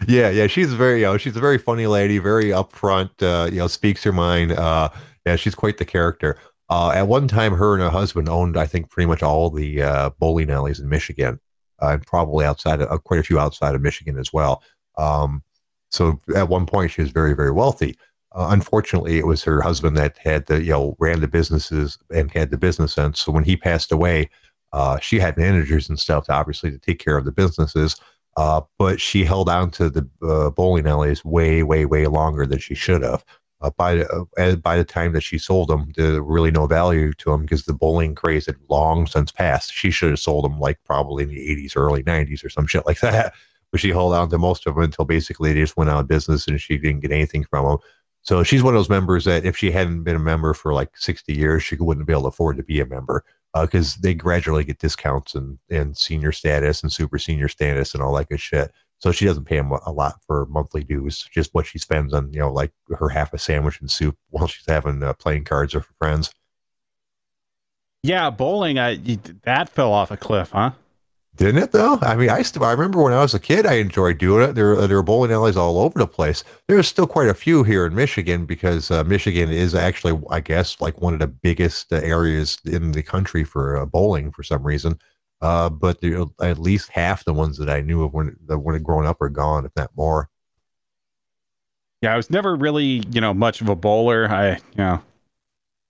[0.07, 3.11] Yeah, yeah, she's very, you know, she's a very funny lady, very upfront.
[3.21, 4.53] Uh, you know, speaks her mind.
[4.53, 4.89] Uh,
[5.23, 6.39] yeah, she's quite the character.
[6.67, 9.83] Uh, at one time, her and her husband owned, I think, pretty much all the
[9.83, 11.39] uh, bowling alleys in Michigan,
[11.79, 14.63] uh, and probably outside of uh, quite a few outside of Michigan as well.
[14.97, 15.43] Um,
[15.91, 17.99] so at one point, she was very, very wealthy.
[18.31, 22.31] Uh, unfortunately, it was her husband that had the, you know, ran the businesses and
[22.31, 23.19] had the business sense.
[23.19, 24.31] So when he passed away,
[24.73, 27.95] uh, she had managers and stuff, to, obviously, to take care of the businesses.
[28.37, 32.59] Uh, but she held on to the uh, bowling alleys way, way, way longer than
[32.59, 33.25] she should have.
[33.61, 37.13] Uh, by the, uh, by the time that she sold them, there really no value
[37.13, 39.71] to them because the bowling craze had long since passed.
[39.71, 42.87] She should have sold them like probably in the 80s, early 90s, or some shit
[42.87, 43.33] like that.
[43.69, 46.07] But she held on to most of them until basically they just went out of
[46.07, 47.77] business and she didn't get anything from them.
[48.23, 50.95] So she's one of those members that if she hadn't been a member for like
[50.95, 53.23] 60 years, she wouldn't be able to afford to be a member
[53.53, 58.01] because uh, they gradually get discounts and, and senior status and super senior status and
[58.01, 58.71] all that good shit.
[58.99, 62.31] So she doesn't pay him a lot for monthly dues, just what she spends on,
[62.31, 65.73] you know, like her half a sandwich and soup while she's having uh, playing cards
[65.73, 66.31] or for friends.
[68.03, 68.95] Yeah, bowling, I,
[69.43, 70.71] that fell off a cliff, huh?
[71.41, 71.97] Didn't it though?
[72.03, 74.53] I mean, I still I remember when I was a kid, I enjoyed doing it.
[74.53, 76.43] There, there are bowling alleys all over the place.
[76.67, 80.79] There's still quite a few here in Michigan because uh, Michigan is actually, I guess,
[80.79, 84.61] like one of the biggest uh, areas in the country for uh, bowling for some
[84.61, 84.99] reason.
[85.41, 85.97] Uh, but
[86.43, 89.29] at least half the ones that I knew of when that when growing up are
[89.29, 90.29] gone, if not more.
[92.03, 94.29] Yeah, I was never really, you know, much of a bowler.
[94.29, 95.01] I, you know,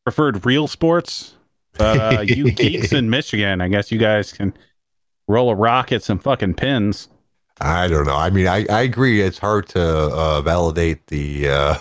[0.06, 1.36] preferred real sports.
[1.74, 4.54] But uh, you geeks in Michigan, I guess you guys can
[5.32, 7.07] roll a rock at some fucking pins.
[7.59, 8.15] I don't know.
[8.15, 9.21] I mean, I, I agree.
[9.21, 11.75] It's hard to uh, validate the uh,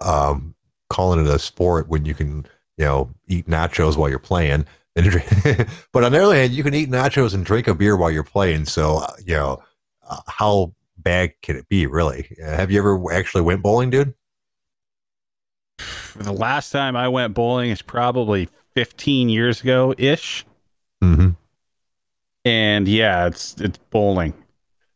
[0.00, 0.54] um,
[0.90, 2.46] calling it a sport when you can,
[2.76, 4.66] you know, eat nachos while you're playing.
[4.94, 8.22] but on the other hand, you can eat nachos and drink a beer while you're
[8.22, 8.64] playing.
[8.64, 9.62] So, uh, you know,
[10.08, 12.36] uh, how bad can it be, really?
[12.42, 14.14] Uh, have you ever actually went bowling, dude?
[16.14, 20.46] The last time I went bowling is probably 15 years ago ish.
[21.02, 21.30] Mm-hmm
[22.46, 24.32] and yeah, it's it's bowling.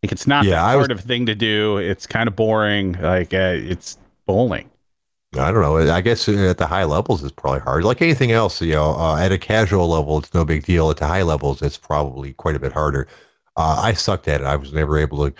[0.03, 1.77] Like it's not yeah, the sort was, of thing to do.
[1.79, 2.93] It's kind of boring.
[2.93, 4.71] Like uh, it's bowling.
[5.35, 5.93] I don't know.
[5.93, 7.85] I guess at the high levels, it's probably hard.
[7.85, 10.91] Like anything else, you know, uh, at a casual level, it's no big deal.
[10.91, 13.07] At the high levels, it's probably quite a bit harder.
[13.57, 14.47] Uh, I sucked at it.
[14.47, 15.35] I was never able to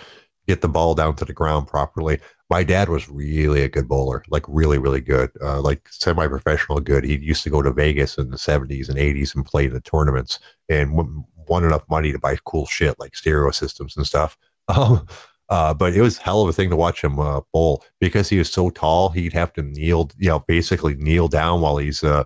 [0.47, 2.19] get the ball down to the ground properly.
[2.49, 7.03] My dad was really a good bowler, like really, really good, uh, like semi-professional good.
[7.03, 10.39] He used to go to Vegas in the 70s and 80s and play the tournaments.
[10.69, 14.37] And won enough money to buy cool shit like stereo systems and stuff.
[14.67, 15.05] Um,
[15.49, 18.37] uh, but it was hell of a thing to watch him uh, bowl because he
[18.37, 19.09] was so tall.
[19.09, 22.23] He'd have to kneel, you know, basically kneel down while he's uh,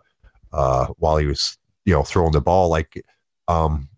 [0.54, 2.70] uh, while he was, you know, throwing the ball.
[2.70, 3.04] Like,
[3.48, 3.90] um,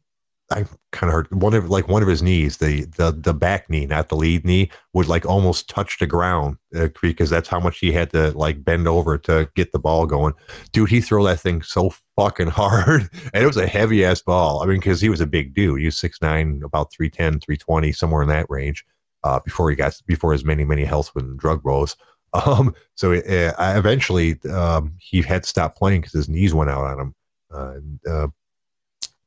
[0.50, 3.70] I kind of hurt one of like one of his knees, the the the back
[3.70, 7.60] knee, not the lead knee, would like almost touch the ground uh, because that's how
[7.60, 10.34] much he had to like bend over to get the ball going.
[10.72, 14.64] Dude, he threw that thing so fucking hard, and it was a heavy ass ball.
[14.64, 15.80] I mean, because he was a big dude.
[15.82, 18.86] He was 6'9", about 310, 320, somewhere in that range.
[19.24, 21.96] Uh, before he got before his many many health and drug woes.
[22.34, 26.84] Um, so uh, eventually um, he had to stop playing because his knees went out
[26.84, 27.16] on him.
[27.52, 28.28] Uh, uh,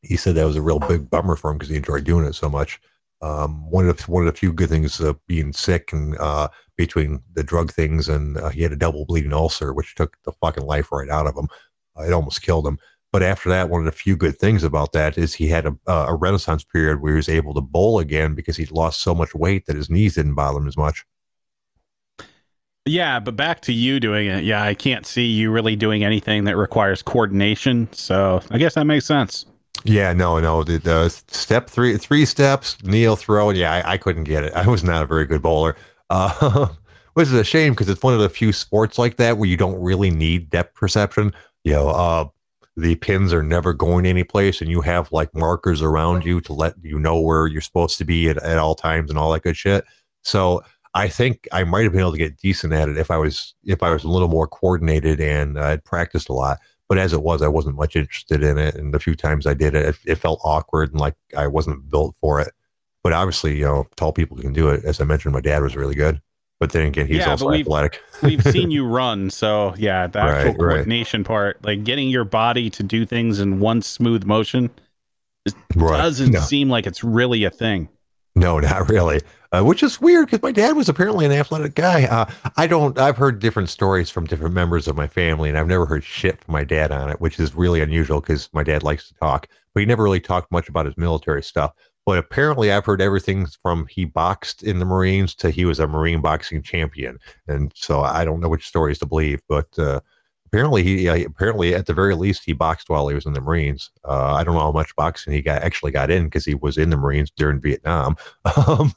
[0.02, 2.34] he said that was a real big bummer for him because he enjoyed doing it
[2.34, 2.80] so much.
[3.22, 6.48] Um, one of the, one of the few good things of being sick and uh,
[6.76, 10.32] between the drug things and uh, he had a double bleeding ulcer, which took the
[10.32, 11.48] fucking life right out of him.
[11.98, 12.78] Uh, it almost killed him.
[13.12, 15.76] But after that, one of the few good things about that is he had a,
[15.86, 19.34] a renaissance period where he was able to bowl again because he'd lost so much
[19.34, 21.04] weight that his knees didn't bother him as much.
[22.86, 24.44] Yeah, but back to you doing it.
[24.44, 27.88] Yeah, I can't see you really doing anything that requires coordination.
[27.92, 29.44] So I guess that makes sense.
[29.84, 30.62] Yeah, no, no.
[30.62, 33.50] The, the step three, three steps, kneel, throw.
[33.50, 34.52] Yeah, I, I couldn't get it.
[34.56, 35.76] I was not a very good bowler.
[36.10, 36.68] Uh,
[37.14, 39.56] which is a shame because it's one of the few sports like that where you
[39.56, 41.32] don't really need depth perception.
[41.64, 42.28] You know, uh,
[42.76, 46.74] the pins are never going anyplace, and you have like markers around you to let
[46.82, 49.56] you know where you're supposed to be at, at all times and all that good
[49.56, 49.84] shit.
[50.22, 50.62] So
[50.94, 53.54] I think I might have been able to get decent at it if I was
[53.64, 56.58] if I was a little more coordinated and I'd practiced a lot.
[56.90, 59.54] But as it was, I wasn't much interested in it, and the few times I
[59.54, 62.52] did it, it, it felt awkward and like I wasn't built for it.
[63.02, 64.84] But obviously, you know, tall people can do it.
[64.84, 66.20] As I mentioned, my dad was really good.
[66.58, 68.02] But then again, he's Yeah, also we've- athletic.
[68.22, 70.56] We've seen you run, so yeah, the actual Right, right.
[70.58, 74.68] coordination part, like getting your body to do things in one smooth motion,
[75.74, 75.96] Right.
[75.96, 76.40] doesn't No.
[76.40, 77.88] seem like it's really a thing.
[78.34, 79.20] No, not really.
[79.52, 82.04] Uh, which is weird because my dad was apparently an athletic guy.
[82.04, 82.24] Uh,
[82.56, 82.96] I don't.
[82.98, 86.42] I've heard different stories from different members of my family, and I've never heard shit
[86.44, 89.48] from my dad on it, which is really unusual because my dad likes to talk,
[89.74, 91.72] but he never really talked much about his military stuff.
[92.06, 95.88] But apparently, I've heard everything from he boxed in the Marines to he was a
[95.88, 97.18] Marine boxing champion,
[97.48, 99.42] and so I don't know which stories to believe.
[99.48, 100.00] But uh,
[100.52, 103.40] apparently, he uh, apparently at the very least he boxed while he was in the
[103.40, 103.90] Marines.
[104.04, 106.76] Uh, I don't know how much boxing he got actually got in because he was
[106.76, 108.16] in the Marines during Vietnam.
[108.66, 108.92] Um,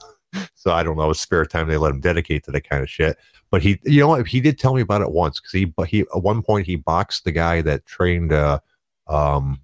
[0.56, 2.89] so I don't know his spare time they let him dedicate to that kind of
[2.89, 3.18] shit.
[3.51, 5.88] But he, you know, what, he did tell me about it once because he, but
[5.88, 8.60] he at one point he boxed the guy that trained, uh,
[9.06, 9.62] um,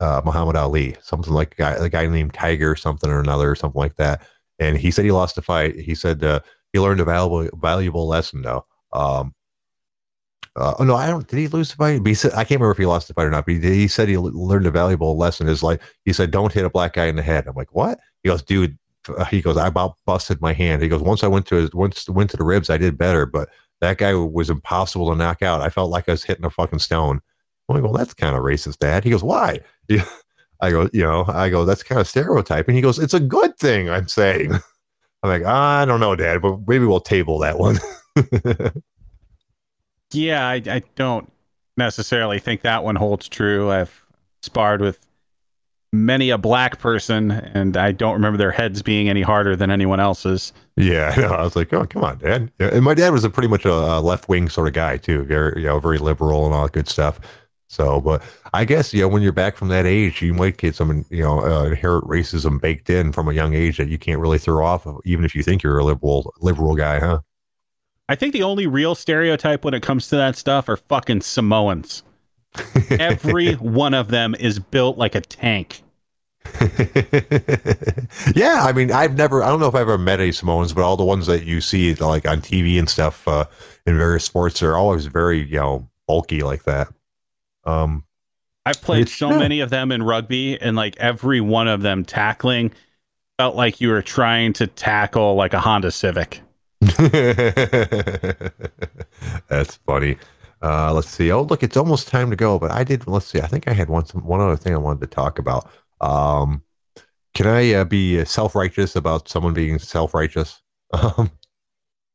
[0.00, 3.54] uh, Muhammad Ali, something like a guy, a guy named Tiger something or another or
[3.54, 4.20] something like that.
[4.58, 5.76] And he said he lost a fight.
[5.76, 6.40] He said uh,
[6.74, 8.66] he learned a valuable valuable lesson though.
[8.92, 9.34] Um,
[10.56, 11.26] uh, oh no, I don't.
[11.26, 11.98] Did he lose the fight?
[12.02, 13.44] But he said I can't remember if he lost the fight or not.
[13.46, 15.48] But he, he said he learned a valuable lesson.
[15.48, 17.46] Is like he said, don't hit a black guy in the head.
[17.46, 17.98] I'm like, what?
[18.22, 18.78] He goes, dude.
[19.16, 20.82] uh, He goes, I about busted my hand.
[20.82, 23.26] He goes, once I went to his, once went to the ribs, I did better.
[23.26, 23.48] But
[23.80, 25.60] that guy was impossible to knock out.
[25.60, 27.20] I felt like I was hitting a fucking stone.
[27.68, 29.04] I'm like, well, that's kind of racist, Dad.
[29.04, 29.60] He goes, why?
[30.60, 32.74] I go, you know, I go, that's kind of stereotyping.
[32.74, 33.90] He goes, it's a good thing.
[33.90, 34.52] I'm saying.
[35.22, 37.78] I'm like, I don't know, Dad, but maybe we'll table that one.
[40.14, 41.30] Yeah, I, I don't
[41.76, 43.70] necessarily think that one holds true.
[43.70, 44.04] I've
[44.42, 44.98] sparred with
[45.92, 50.00] many a black person, and I don't remember their heads being any harder than anyone
[50.00, 50.52] else's.
[50.76, 52.50] Yeah, I was like, oh, come on, Dad.
[52.58, 55.24] And my dad was a pretty much a, a left wing sort of guy too,
[55.24, 57.20] very you know, very liberal and all that good stuff.
[57.68, 60.74] So, but I guess you know when you're back from that age, you might get
[60.76, 64.20] some you know uh, inherent racism baked in from a young age that you can't
[64.20, 67.20] really throw off, even if you think you're a liberal liberal guy, huh?
[68.08, 72.02] I think the only real stereotype when it comes to that stuff are fucking Samoans.
[72.90, 75.82] Every one of them is built like a tank.
[78.34, 80.82] yeah, I mean, I've never, I don't know if I've ever met any Samoans, but
[80.82, 83.46] all the ones that you see like on TV and stuff uh,
[83.86, 86.88] in various sports are always very, you know, bulky like that.
[87.64, 88.04] Um,
[88.66, 89.38] I've played so yeah.
[89.38, 92.72] many of them in rugby, and like every one of them tackling
[93.38, 96.40] felt like you were trying to tackle like a Honda Civic.
[99.48, 100.16] That's funny.
[100.62, 101.30] Uh, let's see.
[101.30, 102.58] Oh, look, it's almost time to go.
[102.58, 103.06] But I did.
[103.06, 103.40] Let's see.
[103.40, 105.68] I think I had one one other thing I wanted to talk about.
[106.00, 106.62] Um,
[107.34, 110.60] can I uh, be self righteous about someone being self righteous?
[110.92, 111.30] Um,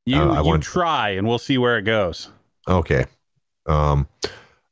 [0.06, 2.30] You Uh, I you wanted- try, and we'll see where it goes.
[2.68, 3.06] okay.
[3.66, 4.08] Um,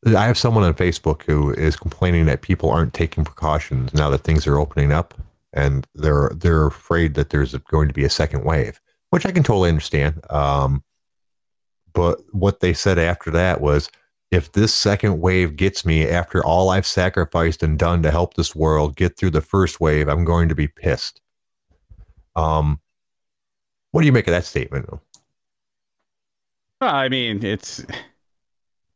[0.07, 4.19] I have someone on Facebook who is complaining that people aren't taking precautions now that
[4.23, 5.13] things are opening up,
[5.53, 8.79] and they're they're afraid that there's going to be a second wave,
[9.09, 10.21] which I can totally understand.
[10.29, 10.83] Um,
[11.93, 13.89] but what they said after that was,
[14.29, 18.55] if this second wave gets me after all I've sacrificed and done to help this
[18.55, 21.21] world get through the first wave, I'm going to be pissed.
[22.35, 22.79] Um,
[23.91, 24.89] what do you make of that statement?
[26.81, 27.83] Well, I mean, it's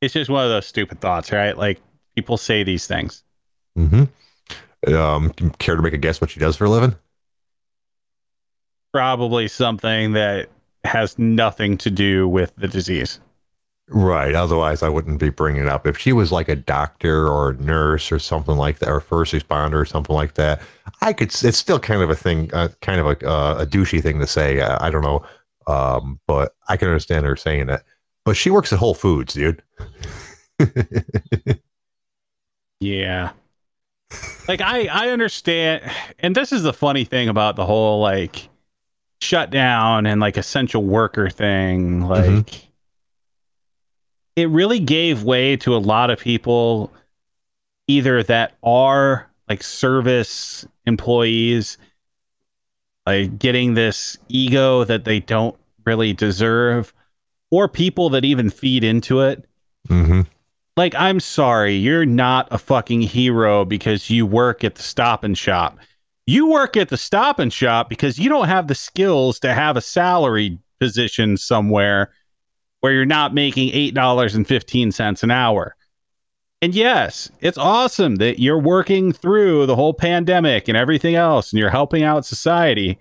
[0.02, 1.58] it's just one of those stupid thoughts, right?
[1.58, 1.80] Like
[2.16, 3.24] people say these things.
[3.78, 4.94] Mm-hmm.
[4.94, 6.96] Um, care to make a guess what she does for a living?
[8.94, 10.50] Probably something that
[10.84, 13.20] has nothing to do with the disease.
[13.88, 14.36] Right.
[14.36, 15.86] Otherwise, I wouldn't be bringing it up.
[15.86, 19.02] If she was like a doctor or a nurse or something like that, or a
[19.02, 20.62] first responder or something like that,
[21.02, 21.28] I could.
[21.44, 24.28] It's still kind of a thing, uh, kind of a, uh, a douchey thing to
[24.28, 24.62] say.
[24.62, 25.26] Uh, I don't know,
[25.68, 27.84] um, but I can understand her saying it.
[28.24, 29.62] But she works at Whole Foods, dude.
[32.82, 33.32] Yeah.
[34.48, 35.90] Like I I understand
[36.20, 38.50] and this is the funny thing about the whole like
[39.22, 42.64] shutdown and like essential worker thing like Mhm.
[44.36, 46.92] it really gave way to a lot of people
[47.88, 51.78] either that are like service employees
[53.06, 55.56] like getting this ego that they don't
[55.86, 56.94] really deserve
[57.52, 59.46] or people that even feed into it
[59.88, 60.22] hmm
[60.78, 65.38] Like, I'm sorry, you're not a fucking hero because you work at the stop and
[65.38, 65.78] shop.
[66.28, 69.76] You work at the stop and shop because you don't have the skills to have
[69.76, 72.12] a salary position somewhere
[72.82, 75.76] where you're not making $8.15 an hour.
[76.62, 81.60] And yes, it's awesome that you're working through the whole pandemic and everything else and
[81.60, 83.00] you're helping out society.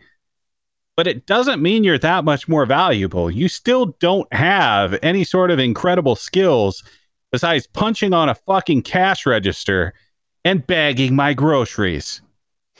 [0.96, 3.30] But it doesn't mean you're that much more valuable.
[3.30, 6.82] You still don't have any sort of incredible skills
[7.32, 9.94] besides punching on a fucking cash register
[10.44, 12.22] and bagging my groceries.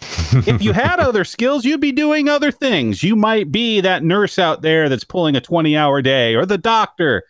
[0.00, 3.02] If you had other skills, you'd be doing other things.
[3.02, 6.58] You might be that nurse out there that's pulling a 20 hour day or the
[6.58, 7.24] doctor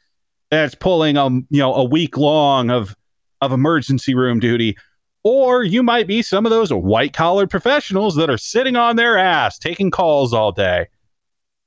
[0.50, 2.96] that's pulling a, you know, a week long of,
[3.40, 4.76] of emergency room duty.
[5.22, 9.18] Or you might be some of those white collar professionals that are sitting on their
[9.18, 10.86] ass taking calls all day.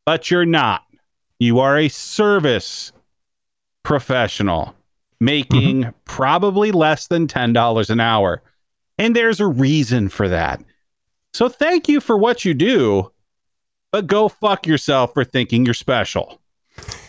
[0.06, 0.84] But you're not.
[1.40, 2.92] You are a service
[3.84, 4.76] professional
[5.20, 5.90] making mm-hmm.
[6.06, 8.42] probably less than $10 an hour.
[8.98, 10.62] And there's a reason for that.
[11.34, 13.12] So thank you for what you do,
[13.92, 16.40] but go fuck yourself for thinking you're special.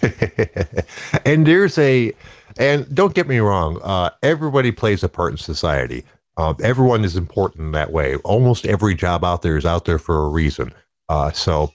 [1.24, 2.12] and there's a,
[2.58, 6.04] and don't get me wrong, uh, everybody plays a part in society.
[6.36, 8.16] Uh, everyone is important that way.
[8.16, 10.72] Almost every job out there is out there for a reason.
[11.08, 11.70] Uh, so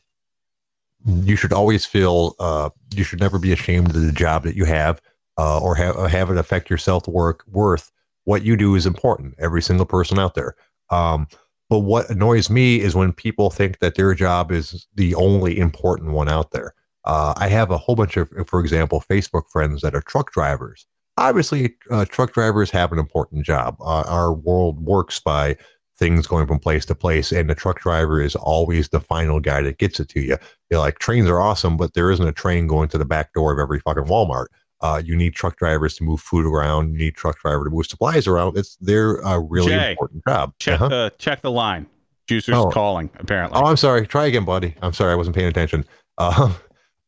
[1.05, 4.65] you should always feel, uh, you should never be ashamed of the job that you
[4.65, 5.01] have
[5.37, 7.91] uh, or have, have it affect your self work worth.
[8.25, 9.35] What you do is important.
[9.39, 10.55] Every single person out there.
[10.89, 11.27] Um,
[11.69, 16.11] but what annoys me is when people think that their job is the only important
[16.11, 16.73] one out there.
[17.05, 20.85] Uh, I have a whole bunch of, for example, Facebook friends that are truck drivers.
[21.17, 23.75] Obviously, uh, truck drivers have an important job.
[23.81, 25.55] Uh, our world works by
[25.97, 29.61] things going from place to place, and the truck driver is always the final guy
[29.61, 30.37] that gets it to you.
[30.69, 33.51] You're like, trains are awesome, but there isn't a train going to the back door
[33.51, 34.47] of every fucking Walmart.
[34.81, 36.93] Uh, you need truck drivers to move food around.
[36.93, 38.57] You need truck driver to move supplies around.
[38.57, 40.53] It's their a really Jay, important job.
[40.59, 40.89] Check uh-huh.
[40.89, 41.85] the check the line.
[42.27, 42.69] Juicer's oh.
[42.69, 43.09] calling.
[43.19, 43.59] Apparently.
[43.59, 44.05] Oh, I'm sorry.
[44.05, 44.75] Try again, buddy.
[44.81, 45.11] I'm sorry.
[45.11, 45.85] I wasn't paying attention.
[46.21, 46.51] Uh,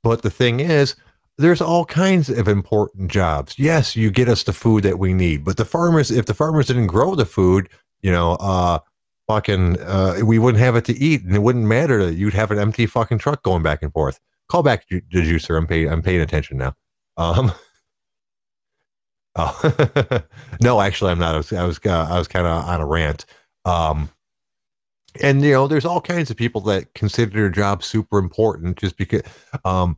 [0.03, 0.95] but the thing is,
[1.37, 3.59] there's all kinds of important jobs.
[3.59, 6.67] Yes, you get us the food that we need, but the farmers, if the farmers
[6.67, 7.67] didn't grow the food,
[8.01, 8.79] you know, uh,
[9.27, 12.51] fucking, uh, we wouldn't have it to eat, and it wouldn't matter that you'd have
[12.51, 14.17] an empty fucking truck going back and forth.
[14.47, 15.57] Call back the juicer.
[15.57, 15.89] I'm paying.
[15.89, 16.73] I'm paying attention now.
[17.17, 17.51] Um,
[19.35, 20.21] oh
[20.61, 21.35] no, actually, I'm not.
[21.35, 23.25] I was I was uh, I was kind of on a rant.
[23.65, 24.09] Um,
[25.21, 28.97] and you know, there's all kinds of people that consider their job super important just
[28.97, 29.21] because.
[29.65, 29.97] Um,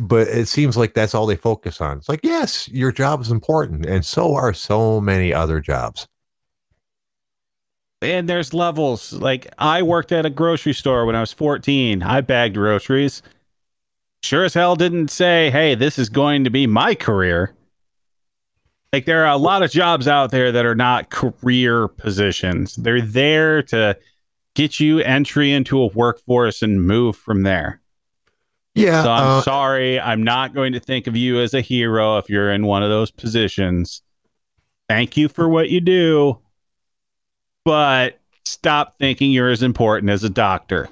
[0.00, 1.98] but it seems like that's all they focus on.
[1.98, 6.08] It's like, yes, your job is important, and so are so many other jobs.
[8.02, 9.12] And there's levels.
[9.12, 12.02] Like I worked at a grocery store when I was 14.
[12.02, 13.22] I bagged groceries
[14.26, 17.54] sure as hell didn't say, hey, this is going to be my career.
[18.92, 22.76] Like there are a lot of jobs out there that are not career positions.
[22.76, 23.98] They're there to
[24.54, 27.80] get you entry into a workforce and move from there.
[28.74, 29.02] Yeah.
[29.02, 30.00] So I'm uh, sorry.
[30.00, 32.90] I'm not going to think of you as a hero if you're in one of
[32.90, 34.02] those positions.
[34.88, 36.38] Thank you for what you do.
[37.64, 40.88] But stop thinking you're as important as a doctor.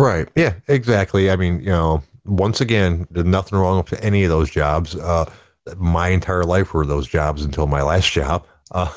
[0.00, 0.28] Right.
[0.34, 1.30] Yeah, exactly.
[1.30, 4.96] I mean, you know, once again, there's nothing wrong with any of those jobs.
[4.96, 5.30] Uh,
[5.76, 8.46] my entire life were those jobs until my last job.
[8.72, 8.88] Uh,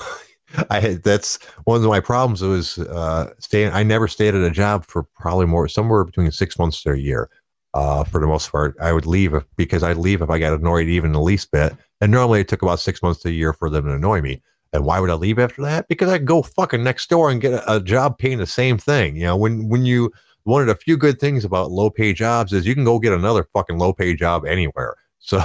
[0.69, 3.73] I had, that's one of my problems was uh, staying.
[3.73, 6.95] I never stayed at a job for probably more somewhere between six months to a
[6.95, 7.27] year.
[7.73, 10.53] Uh, for the most part, I would leave if, because I'd leave if I got
[10.53, 11.73] annoyed even the least bit.
[12.01, 14.43] And normally it took about six months to a year for them to annoy me.
[14.73, 15.87] And why would I leave after that?
[15.87, 19.15] Because I go fucking next door and get a, a job paying the same thing.
[19.15, 20.11] You know, when when you
[20.43, 23.13] one of the few good things about low pay jobs is you can go get
[23.13, 24.95] another fucking low pay job anywhere.
[25.25, 25.39] So,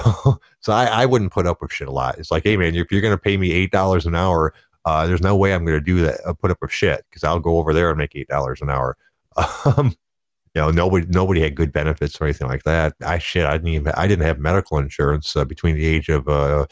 [0.59, 2.19] so I, I wouldn't put up with shit a lot.
[2.19, 4.53] It's like, hey man, if you're gonna pay me eight dollars an hour,
[4.85, 6.19] uh, there's no way I'm gonna do that.
[6.27, 8.71] Uh, put up with shit because I'll go over there and make eight dollars an
[8.71, 8.97] hour.
[9.65, 9.95] Um,
[10.55, 12.95] you know, nobody nobody had good benefits or anything like that.
[13.05, 16.27] I shit, I didn't even I didn't have medical insurance uh, between the age of
[16.29, 16.67] uh,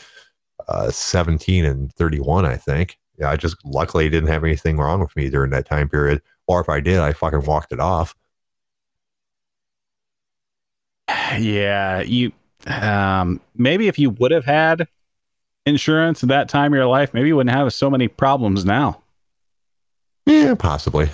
[0.67, 2.99] uh, 17 and 31, I think.
[3.19, 6.23] Yeah, I just luckily didn't have anything wrong with me during that time period.
[6.47, 8.15] Or if I did, I fucking walked it off.
[11.39, 12.33] Yeah, you
[12.67, 14.89] um maybe if you would have had
[15.67, 19.03] insurance at that time of your life, maybe you wouldn't have so many problems now.
[20.25, 21.09] Yeah, possibly.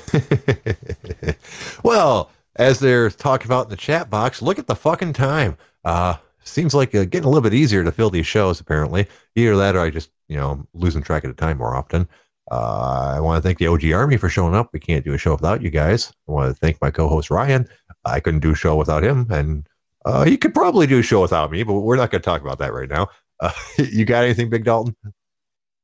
[1.83, 5.57] well, as they're talking about in the chat box, look at the fucking time.
[5.85, 9.07] Uh seems like uh, getting a little bit easier to fill these shows apparently.
[9.37, 12.09] Either that or I just, you know, losing track of the time more often.
[12.51, 14.70] Uh, I want to thank the OG Army for showing up.
[14.72, 16.12] We can't do a show without you guys.
[16.28, 17.68] I want to thank my co-host Ryan.
[18.05, 19.66] I couldn't do a show without him, and
[20.05, 22.40] uh, he could probably do a show without me, but we're not going to talk
[22.40, 23.09] about that right now.
[23.40, 24.97] Uh, you got anything, Big Dalton?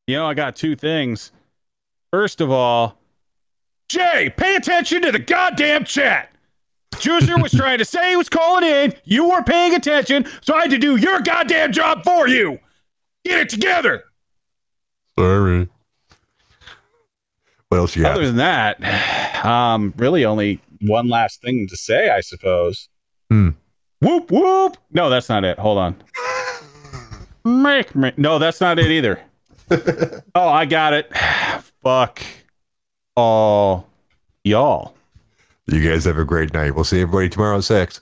[0.07, 1.33] You know, I got two things.
[2.11, 2.99] First of all,
[3.89, 6.31] Jay, pay attention to the goddamn chat.
[6.95, 8.95] Juicer was trying to say he was calling in.
[9.05, 12.59] You weren't paying attention, so I had to do your goddamn job for you.
[13.25, 14.05] Get it together.
[15.19, 15.69] Sorry.
[17.69, 18.15] What else you got?
[18.15, 22.89] Other than that, um, really only one last thing to say, I suppose.
[23.31, 23.51] Hmm.
[24.01, 24.77] Whoop whoop.
[24.93, 25.59] No, that's not it.
[25.59, 26.03] Hold on.
[27.45, 28.13] Make me.
[28.17, 29.21] No, that's not it either.
[30.35, 31.15] oh, I got it.
[31.83, 32.23] Fuck
[33.17, 33.87] all
[34.45, 34.95] y'all.
[35.67, 36.75] You guys have a great night.
[36.75, 38.01] We'll see everybody tomorrow at six.